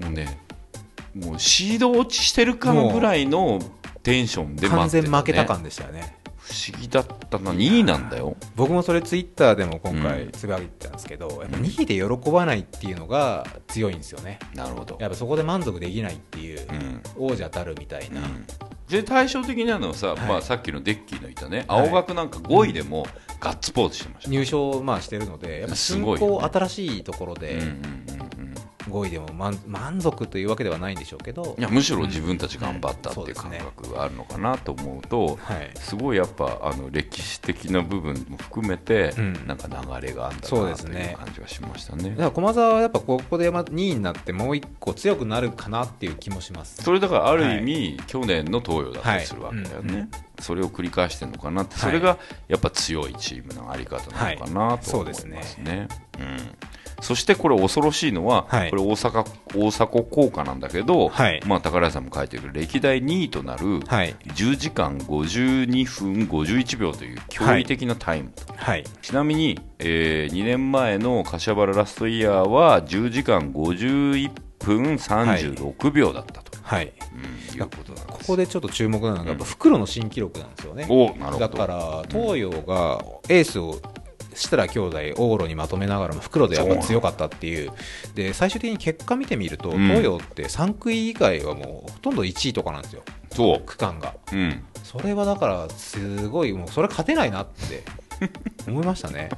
[0.00, 0.40] もうね、
[1.14, 3.60] もうシード落ちしてるかのぐらいの
[4.02, 6.18] テンションで待完全負けたね感でしたよね。
[6.36, 8.36] 不思議だったな、2位なんだよ。
[8.54, 14.38] 僕もそれツイッターでも今うん回つぶやいてたんですけど、やっぱ2位で喜ばないっていうのが強いんですよね。
[14.54, 14.98] なるほど。
[15.00, 18.20] やっぱそこで満足できないっていううん王者たるみたいな。
[18.88, 23.06] で対照的なのはさ、はいまあ、さっきのデッキーのいたねはい青学なんか5位でも
[23.44, 27.60] ガッツポーズしてました、入賞まあしてるので、やっぱす進ご新しいところで
[28.88, 31.54] 5位でも満満足というわけではないんでしょうけど。
[31.58, 39.34] い、やむしろ自分たち頑張ったってうんいう感覚があるのかなと思うと、はい、すごいやっぱあの歴史的な部分も含めて、うん。
[39.46, 42.10] なんか流れがあるんだそうなというですね感じがしましたね。
[42.10, 46.82] だから駒澤はやっぱここで2位になってもう1個強くなるかなっていう気もします。
[46.82, 50.08] それだからある意味、去年の東洋だったりするわけだよね、
[50.40, 52.18] それを繰り返してるのかなって、はいそれが
[52.48, 55.88] やっぱ強いチームのあり方なのかなはいと思いますそうですね。
[56.18, 56.38] うん
[57.04, 58.70] そしてこれ恐ろしいのは、はい。
[58.70, 61.42] これ大阪大迫効果なんだけど、はい。
[61.46, 74.30] まあ、宝屋さんも書いてる歴代2位となるはい、10時間52分51秒という驚異的なタイムと、はい、ちなみに、え2年前の柏原ラストイヤーは10時間51
[74.60, 78.06] 分36秒だったと、はい、うんいうことなんです。
[78.06, 80.86] ここでちょっと注目なのが、やっぱ袋の新記録なんですよね。
[80.88, 81.38] おなるほど。
[81.38, 83.80] だから東洋がエースを
[84.34, 87.72] 設楽兄弟往路にまとめながらも袋でやっぱ強かったっていう。
[88.14, 89.88] で最終的に結果見てみると、うん。
[89.88, 93.02] 東洋って3区以外はもうほとんど1位とかなんですよ。
[93.32, 93.62] そう。
[93.64, 94.14] 区間が。
[94.32, 97.82] うん、それはだからすごいもうそれ勝てないなって
[98.68, 99.28] 思いましたね、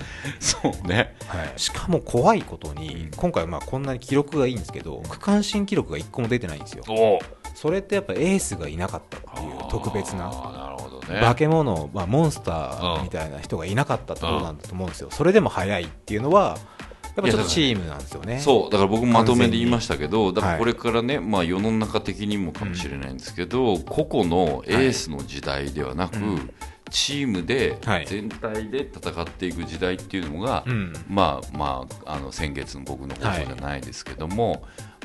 [0.40, 1.16] そうね。
[1.26, 6.84] はい、しかも怖いことに今回まあこんなに記録がいいんですけど区間新記録が1個も出てないんですよ。
[6.88, 7.18] お
[7.54, 10.28] それってやっぱエースがいなかったっていう特別な。
[10.28, 11.20] あーなるほどね。
[11.20, 16.56] 化け物、まあ、モンスターみたいな人がいなかったってことなんだと思うんですよ、それでも速いっていうのは、
[17.16, 18.38] やっぱちょっとチームなんですよね。
[18.38, 26.50] そう、だから僕もまとめで言いましたけど、だからはいこれからね、まあ世の中的にもかもしれないんですけど、個々のエースの時代ではなく、うん
[26.90, 28.06] チームではい。
[28.06, 30.92] 全体で戦っていく時代っていうのが、うん。
[31.08, 34.62] まあまあ、あの先月の僕の放送じゃないですけども、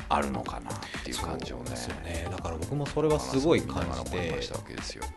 [0.08, 2.26] あるのかなっていう感じをねですよね。
[2.30, 4.34] だから僕もそれはすごい感じて。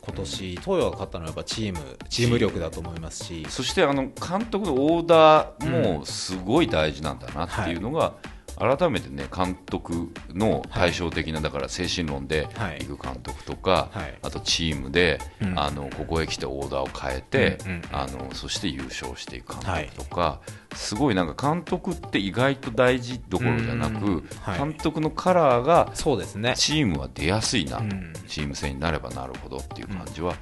[0.02, 2.38] 今年東洋が勝ったのはやっぱチームチーム。
[2.38, 3.46] 力だと思いますし。
[3.50, 8.14] そしてあの監督のオーダーもすごい大事なんだなっていうのが、
[8.60, 12.78] 改めてね監督の対照的な、だから精神論ではい。
[12.80, 14.18] いく監督とか、はい。
[14.22, 15.60] あとチームで、うん。
[15.60, 17.78] あのここへ来てオーダーを変えて、うんうん。
[17.78, 20.42] うんあのそして優勝していく監督とか、
[20.74, 24.24] すごいなんか監督って意外と大事どころじゃなく、
[24.58, 26.54] 監督のカラーがそうですね。
[26.58, 28.14] チームは出やすいな、うん。
[28.28, 30.36] チーム戦になればなるほどっていう感じは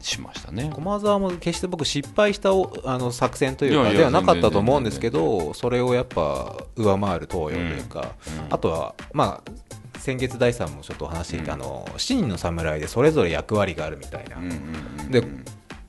[0.00, 0.70] しましたね。
[0.74, 8.14] 駒澤も決して僕失敗したおあの作戦というかではなかったと思うんですけどそれをやっぱ上回る東洋というか、
[8.48, 8.54] うん。
[8.54, 11.52] あとはまあ先月第3もちょっと話していて、うん。
[11.52, 15.22] あの7人の侍でそれぞれ役割があるみたいな、うんうんうんで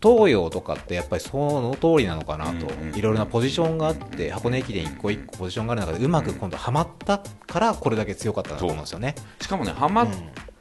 [0.02, 9.16] 東洋とかってやっぱりその通りなのかなと、うんいろいろなポジションがあって、箱根駅伝一個一個ポジションがある中で、うまく今度はまったから、これだけ強かったなと思うんですよね。
[9.42, 10.08] しかもねハマっ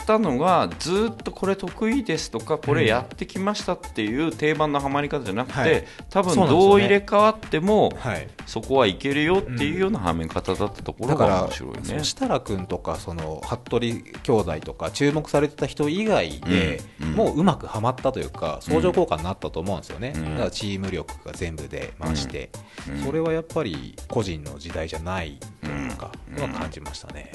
[0.06, 5.84] たのがずっとこれ得意ですとかこれやってきましたっていう定番のハマり方じゃなくて、はい。
[6.08, 6.68] 多分そうなんですよね。
[6.68, 8.28] どう入れ替わってもはい。
[8.46, 11.80] そこはいけるよっていうようなはめ方だったところが面白いね。
[11.82, 14.02] その設楽君とかその服部兄
[14.32, 17.08] 弟とか注目されてた人以外で、うん。
[17.08, 17.14] うん。
[17.14, 20.24] もううまくはまったというか相乗効果になったと思うんですよね、うん。
[20.34, 22.50] だからチーム力が全部で回して、
[22.88, 23.04] うん。
[23.04, 26.42] それはやっぱり個人の時代じゃないというか、うん。
[26.42, 27.32] は感じましたね、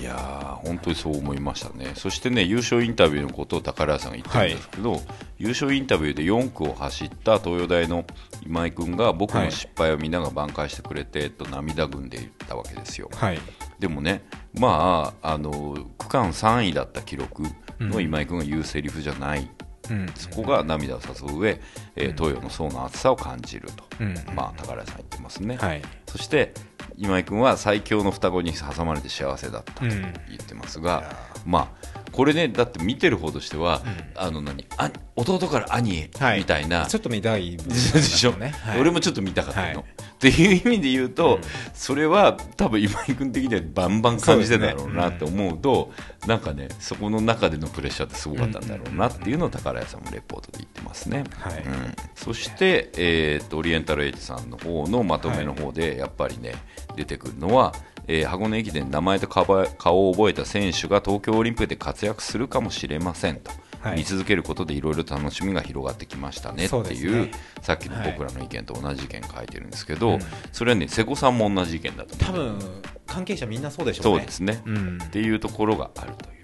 [0.00, 5.00] いやー本当にそう思いましたね、そしてね優勝インタビューのことを宝屋さんが言ってるんですけど、
[5.38, 8.04] 優勝インタビューで4区を走った東洋大の
[8.44, 13.08] 今井君が僕の失敗をみんなが挽回してくれて、と涙ぐんでいったわけですよ。
[13.14, 13.38] はい。
[13.78, 14.24] でもね、
[14.54, 17.44] まあ、あの区間3位だった記録
[17.78, 19.65] の今井君が言うセリフじゃない、うん
[20.14, 21.60] そこが涙を誘う上、
[21.96, 24.14] えー東洋の層の厚さを感じると、うん。
[24.34, 25.56] まあ、宝屋さん言ってますね。
[25.56, 25.82] はい。
[26.06, 26.52] そして
[26.96, 29.90] 今井君は最強の双子に挟まれて幸せだったとうん。
[29.90, 30.02] 言
[30.42, 31.16] ってますが、
[31.46, 33.82] まあこれねだって見てる方としては、
[34.14, 36.38] あの何あ弟から兄へ、はい。
[36.40, 36.86] みたいな。
[36.86, 38.80] ちょっと見たい部分でしょ、ね、はい。
[38.80, 39.78] 俺もちょっと見たかったの、はい。
[39.78, 39.82] っ
[40.18, 41.40] ていう意味で言うと、
[41.74, 45.92] それは多分今井君的にはバンバン感じてただろうなって思うと
[46.26, 51.62] なんかねそこの中でのプレッシャーってすごかったんだろうなっていうのを宝屋さんもレポートで言ってますね、はい。
[51.62, 56.54] うん、そして、えーとオリエンタルエイジさんの方のまとめの方でやっぱりね
[56.96, 57.74] 出てくるのは、
[58.08, 59.46] えー箱根駅伝名前と顔
[59.78, 63.50] 顔を覚えた選手が東京オリンピックで活躍するかもしれませんと、
[63.80, 63.98] はい。
[63.98, 66.66] 見続けることでいろいろ楽しみが広がってきましたね。
[66.66, 67.32] っていうね
[67.62, 70.18] さっきの僕らの意見と同じ意見書いてるんですけど、
[70.52, 72.58] それはね瀬古さんも同じ意見だと多分
[73.06, 74.18] 関係者みんなそうでしょうね。
[74.18, 74.98] そうですね、うん。
[75.02, 76.35] っていうところがあるという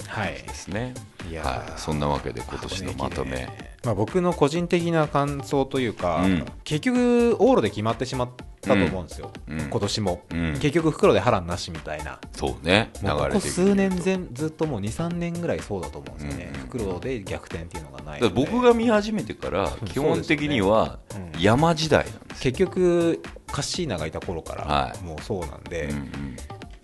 [0.47, 0.95] ですね、
[1.31, 1.71] いやー。
[1.71, 3.49] はい、そんなわけで今年のまとめ、
[3.85, 6.47] まあ、僕の個人的な感想というか、うん。
[6.65, 8.29] 結局、往路で決まってしまっ
[8.61, 9.61] たと思うんですよ、うん。
[9.69, 10.53] 今年も、うん。
[10.55, 12.91] 結局、袋で波乱なしみたいな、そうね。
[13.03, 16.61] 流もうここ数年全ずっともう2、3年ぐらいそうだと思うんですよね、うん。
[16.69, 21.01] 袋で逆転っていうのがない僕が見始めてから基本的には
[21.39, 25.05] 山時代なんですよ、結局、カッシーナがいた頃から、はい。
[25.05, 26.37] もうそうなんで、うんうん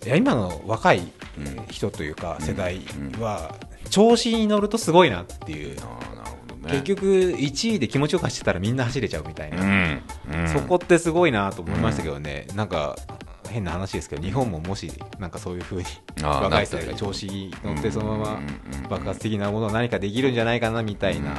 [0.08, 1.02] いや今の若い
[1.36, 1.66] うん。
[1.70, 2.46] 人というか、うん。
[2.46, 2.80] 世代
[3.20, 3.54] は、
[3.90, 6.72] 調子に乗るとすごいなっていう、ああなるほどね。
[6.72, 7.06] 結局、
[7.38, 9.60] 1位で気持ちよく走ってたらみんな走れちゃうみたいな。
[9.60, 10.02] うん、
[10.34, 12.96] うん、そこってすごいなと思いましたけどね、なんか
[13.50, 15.84] 変な話ですけど、日本ももし、なんかそういうふうに、
[16.22, 18.36] 若い世代が調子に乗って、そのままうん。
[18.36, 18.84] うん。
[18.84, 18.88] うん。
[18.88, 21.36] 爆発的なものを何かできるんじゃないかなみたいな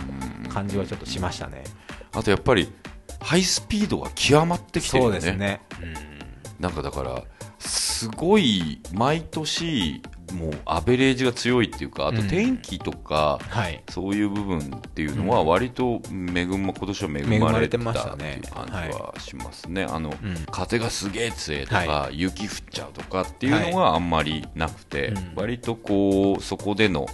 [0.48, 1.64] 感じはちょっとしましたね。
[2.14, 2.72] あとやっぱり
[3.20, 5.18] ハイスピードが極まってきてるそよね。
[5.18, 5.62] うですね。
[6.60, 7.24] なんかだから
[8.00, 12.28] すごい毎年もうアベレージが強いっていうかあとうん。
[12.30, 13.84] 天気とか、はい。
[13.90, 19.84] そういう部分っていうのは割と恵ま今年は恵まれてたっていう感じはしますね。
[19.84, 20.46] あの、うん。
[20.50, 25.32] 風がすげえ強いとか、は雪降っちゃうとかっていうのがあんまりなくて、うん。
[25.36, 27.06] 割とこうそこでの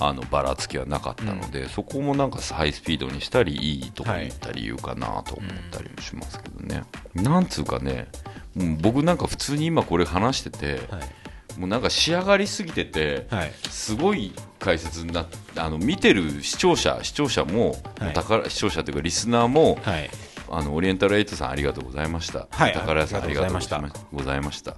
[0.00, 6.82] あのばらつきはなかったので、そこもなんかハイスピードにしたりいいところに行った理由かなと思ったりもしますけどね。
[7.14, 8.08] なんつうかね
[8.54, 11.60] もう僕なんか普通に今これ話してて、はい。
[11.60, 13.52] もうなんか仕上がりすぎてて、はい。
[13.68, 15.26] すごい解説になっ
[15.56, 20.10] あの見てる視聴者視聴者も、はい宝視聴者というかリスナーも、はい。
[20.54, 24.76] あのオリエンタルエイトさんありがとうございました、はい宝屋さんあありりがとうがとうございまございました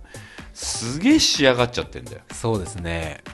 [0.53, 3.25] すげえ仕上がっちゃってんだよそうですね。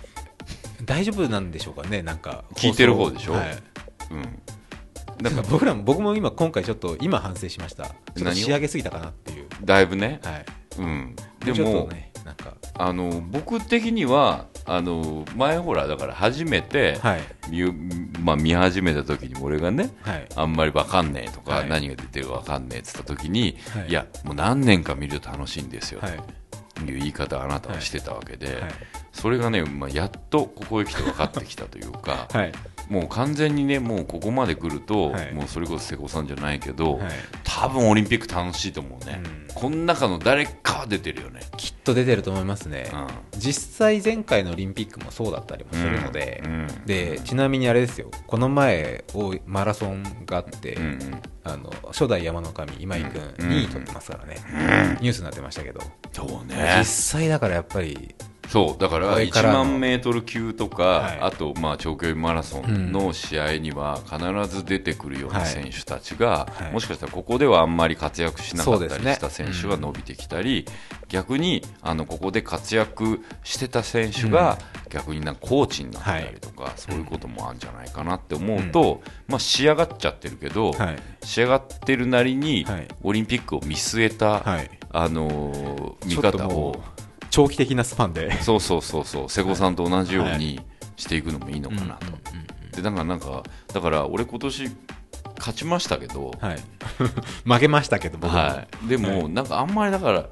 [0.83, 2.45] 大丈夫なんでしょうかね、なんか。
[2.55, 3.35] 聞いてる方でしょ？
[3.35, 3.59] はい。
[4.11, 4.43] うん
[5.23, 7.85] なんか僕らも、僕も今、今回ちょっと、今反省しました。
[7.85, 9.47] ちょっと仕上げすぎたかなっていう。
[9.65, 10.45] だいぶね、はい。
[10.79, 17.21] うん、でもとね、なんか、あの僕的にはあの前ほらだから初めて、はい。
[17.51, 17.65] 見
[18.21, 20.27] まあ、見始めた時に俺がねはい。
[20.37, 26.21] あんまりわかんねえとか、はい何が出てるかわかんねえって言った時に、はいい、やもう何年か見ると楽しいんですよ、はい。
[26.75, 28.57] という言い方をあなたはしてたわけで、はい。
[29.13, 32.53] それがね、まあ、やっとここへ来て分かってきたというか、はい。
[32.91, 35.33] もう完全にねもうここまで来ると、はい。
[35.33, 37.11] もうそれこそ瀬古さんじゃないけど、はい。
[37.45, 39.47] 多分オリンピック楽しいと思うね、うん。
[39.55, 43.07] この中の誰かは出てるよね、きっと出てると思いますね、うん。
[43.39, 46.53] 実際前回のオリンピックもそうだったりもするので、うん。
[46.53, 46.67] うん。
[46.85, 48.11] でちなみにあれですよ。
[48.27, 50.77] この前おマラソンがあって、
[51.45, 53.49] あの初代山の神今井君うん。
[53.51, 54.37] 2位取ってますからね、
[55.01, 55.81] ニュースになってましたけど、
[56.13, 58.15] そう実ね際だからやっぱり
[58.51, 59.59] そうだから1これからの。
[59.65, 61.19] 万メートル級とか、はい。
[61.21, 64.19] あとまあ長距離マラソンの試合には必
[64.53, 66.73] ず出てくるような選手たちが、はい。
[66.73, 70.67] もしかしたらここではあんまり活躍しなかったりした選手が伸びてきたり、
[71.09, 80.97] 逆にあのここで活躍してた選手が逆になコーチになったりとか、そういうこともあるんじゃないかなって思うと、まあ、仕上がっちゃってるけど、はい。
[81.23, 82.89] 仕上がってるなりにはい。
[83.05, 84.71] オリンピックを見据えた、はい。
[84.91, 88.33] あのー見方をう長期的なスパンで。
[88.43, 89.29] そうそうそうそう。
[89.29, 90.61] 瀬古さんと同じように
[90.97, 92.07] していくのもいいのかなと、
[92.77, 94.71] でだからなんかだから俺今年
[95.39, 96.59] 勝ちましたけど、はい。
[97.45, 100.29] 負けましたけどはい、でも、なんかあんまりだから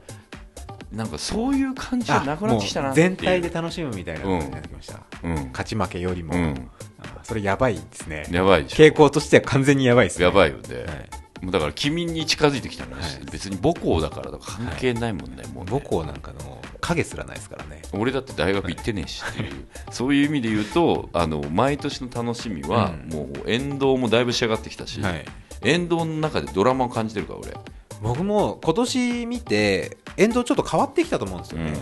[0.93, 5.35] なんかそういう感じじゃなくなってきたな全体で楽しむみたいな感じになってきました、うん。
[5.53, 6.71] 勝ち負けよりも、うん。
[7.01, 8.27] あそれやばいですね。
[8.31, 10.25] やばい傾向としては完全にやばいですね。
[10.25, 11.45] やばいよね、はい。
[11.45, 13.25] もうだから君に近づいてきたのよ、はい。
[13.31, 15.71] 別に母校だからとか関係ないもんね、もうね。
[15.71, 17.83] 母校なんかの影すらないですからね。
[17.93, 23.13] 俺だって大学行ってねえしっていう、そういう意味で言うとあの毎年の楽しみは、うん。
[23.13, 25.25] もう沿道もだいぶ仕上がってきたし、はい。
[25.63, 27.53] 沿道の中でドラマを感じてるから俺。
[28.01, 31.73] 僕も今年見て沿道ちょっと変わってきたと思うんですよね、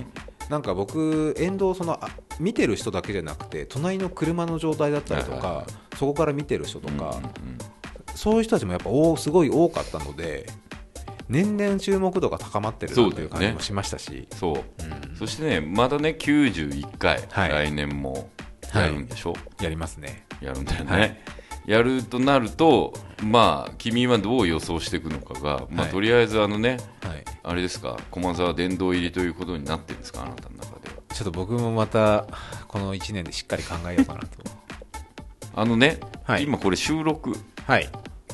[0.49, 2.09] なんか僕沿道そのあ
[2.41, 5.67] 見てる人だけじゃなくて隣の車の状態だったりとか、はいはいはい。
[5.97, 7.23] そこから見てる人とか、うんうんうん。
[8.15, 10.47] そういう人たちもやっぱおすごい多かったので
[11.29, 14.29] 年々注目度が高まってるなという感じもしましたし。
[14.35, 15.17] そう、うん。
[15.17, 17.51] そしてねまたね91回、はい。
[17.51, 18.31] 来年も
[18.75, 20.27] やるんでしょ、やりますね。
[20.41, 21.19] やるんだよね、はい。
[21.67, 25.91] やるとなるとまあ君はどう予想していくのかが、まあ、はい。
[25.91, 27.25] とりあえずあのねはい。
[27.43, 31.15] あれですか駒沢殿堂入りということになってるんですかあなたの中では？
[31.15, 32.27] ちょっと僕もまた
[32.69, 34.27] この1年でしっかり考えようかなと
[35.55, 37.35] あのね、はい今これ収録
[37.67, 37.89] はい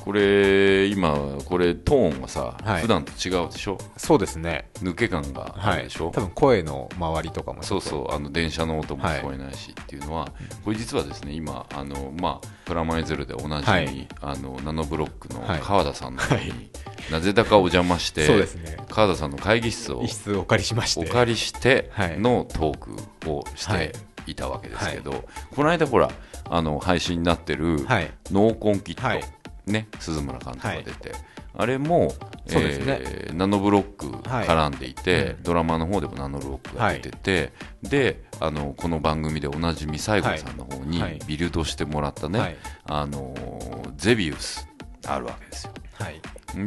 [0.05, 2.83] これ今これトーンがさ、はい。
[2.83, 3.79] 普段と違うでしょ？
[3.97, 4.69] そうですね。
[4.81, 8.13] 抜け感がでしょ、多分声の周りとかもちそうそう。
[8.13, 10.29] あの電車の音も聞こえないしっていうのは、
[10.65, 14.09] これ実はですね今あの、まあ、プラマイゼロでおなじみ、はい。
[14.21, 15.61] あのナノブロックのはい。
[15.61, 16.71] 川田さんの方に、
[17.11, 18.79] なぜだかお邪魔してそうですね。
[18.89, 21.09] 川田さんの会議室を一室お借りしまして。
[21.09, 22.19] お借りしてはい。
[22.19, 22.77] のトー
[23.23, 23.93] クをしはい。
[23.93, 25.25] ていたわけですけど、
[25.55, 26.11] この間ほら
[26.51, 28.11] あの配信になってるはい。
[28.31, 29.23] ノーコンキット、はい
[29.67, 31.13] ね、鈴村監督が出て、
[31.55, 32.13] あれも、
[32.47, 32.99] そうですね。
[33.01, 35.43] えーナノブロックはい絡んでいて、うん。
[35.43, 37.53] ドラマの方でもナノブロックが出てて、
[37.83, 41.19] であのこの番組でおなじみ西郷さんの方にはい。
[41.27, 42.57] ビルドしてもらったね、はい。
[42.87, 44.69] あのーゼビウス
[45.07, 45.73] あるわけですよ。
[45.95, 46.21] はい。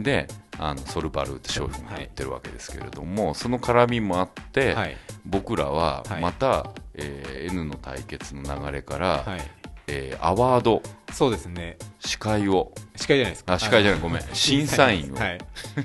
[0.04, 0.28] で
[0.58, 4.96] あのソルバルって商品が売ってるわけですけれども、その絡みもあって、はい。
[5.26, 6.22] 僕らははい。
[6.22, 9.42] また、えー N の対決の流れから、はい
[9.88, 10.82] えーアワード。
[11.12, 11.78] そうですね。
[12.00, 12.74] 司会を。
[12.96, 13.54] 司会じゃないですか。
[13.54, 14.02] あ司会じゃない。
[14.02, 14.24] ごめん。
[14.34, 15.38] 審査員を、はい。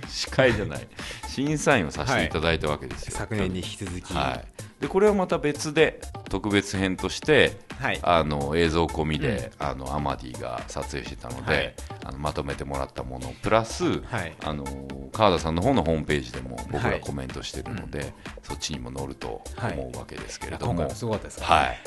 [0.08, 0.88] 司会じゃない。
[1.28, 4.12] 審査員をさせていただいたわけですよ、昨年に引き続き。
[4.12, 4.42] は
[4.78, 8.00] い、でこれはまた別で特別編としてはい。
[8.02, 11.74] あの映像込みで、あのアマディが撮影してたので、はい。
[12.04, 13.32] あのまとめてもらったもの。
[13.42, 14.34] プラス、はい。
[14.44, 14.64] あの
[15.12, 16.92] 川田さんの方のホームページでも僕はい。
[16.94, 21.78] らコメントしてるので、そっちにも載ると思うわけですけれども、今回もすごかったですはい、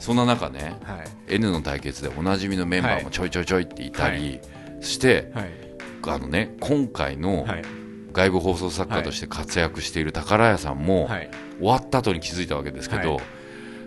[0.00, 1.34] そんな中ね、はい。
[1.34, 4.40] N の対決でおなじみのメンバーもちょいちょいちょいっていたり
[4.80, 5.50] して、はい。
[6.06, 7.62] あのね、今回のはい。
[8.12, 11.30] 外部放送作家として活躍している宝屋さんも、はい。
[11.58, 13.24] 終わった後に気づいたわけですけど、はい。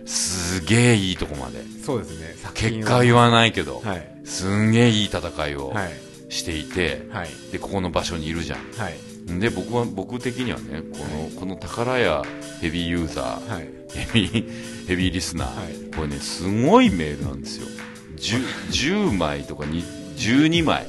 [0.06, 1.62] すげえいいとこまで。
[1.84, 2.34] そうですね。
[2.38, 4.08] 作結品果は言わないけど、はい。
[4.24, 5.92] すんげえいい戦いをはい。
[6.30, 7.28] していて、はい。
[7.52, 8.60] でここの場所にいるじゃん。
[8.78, 12.22] はいで僕は僕的にはねこのこの宝屋
[12.60, 13.68] ヘビーユーザー、はい。
[13.88, 15.74] ヘビーヘビーリスナー、はい。
[15.94, 17.66] これねすごいメールなんですよ。
[18.16, 19.82] 10, 10枚とかに
[20.16, 20.86] 12枚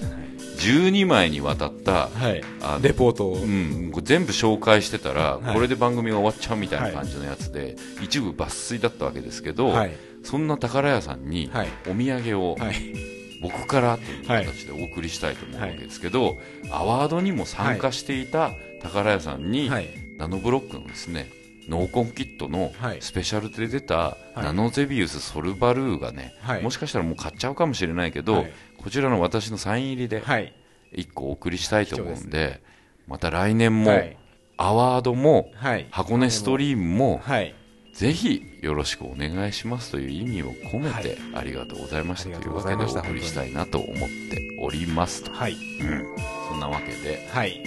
[0.55, 2.41] 12枚にわたったはい。
[2.61, 3.35] あのレポートを。
[3.35, 5.53] うん、全部紹介してたら、はい。
[5.53, 9.91] これで番組が終わっちゃうみたいな感じのやつで、一部抜粋だったわけですけど、はい。
[10.23, 11.67] そんな宝屋さんにはい。
[11.87, 16.39] お土産をはい僕からという形でお送りしたいと思うわけですけど、
[16.71, 19.89] アワードにも参加していた宝屋さんに、はい。
[20.17, 21.29] ナノブロックのですね
[21.67, 23.01] ノーコンキットのはい。
[23.01, 24.43] スペシャルで出たはい。
[24.43, 26.63] ナノゼビウスソルバルーがね、はい。
[26.63, 28.53] もしかしたらもう買っちゃうかもしれないけど、はい。
[28.77, 30.53] こちらの私のサイン入りではい。
[30.95, 32.61] 1個お送りしたいと思うんで
[33.07, 34.17] また来年も、はい。
[34.57, 35.87] アワードもはい。
[35.91, 37.53] 箱根ストリームもはい
[37.95, 42.35] ぜひよろしくお願いしますという意味を込めて、ありがとうございました。
[42.35, 45.53] ありとがとうございましたいうわけでお送りしたいなと思っておりますと、はい。
[45.53, 46.05] うん、
[46.49, 47.63] そんなわけではい。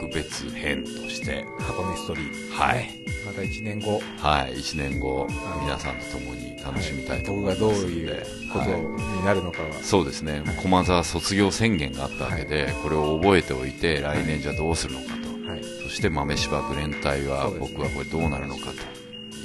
[0.00, 1.44] 特別編として。
[1.58, 2.88] 箱根ストリームはい、
[3.26, 4.00] また1年後。
[4.16, 8.80] はい、1年後はい皆さんと共に楽しみたいと僕思いますので、がどういうことはい
[9.18, 9.74] になるのかは。
[9.82, 15.62] そうですね、駒沢卒業宣言があったわけで、これを覚えておいて来年じゃどうするのかと、はい。
[15.62, 18.97] そして豆柴ブレン隊は僕はこれどうなるのかと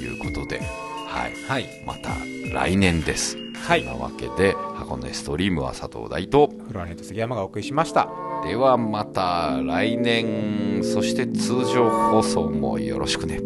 [0.03, 0.59] ということで、
[1.07, 1.33] はい。
[1.47, 2.09] はい、また
[2.53, 3.37] 来年です。
[3.55, 3.85] はい。
[3.85, 8.09] なわけで、箱根ストリームは佐藤大と、フロアネット杉山がお送りしました。
[8.43, 13.39] ではまた来年、そして通常放送もよろしくね。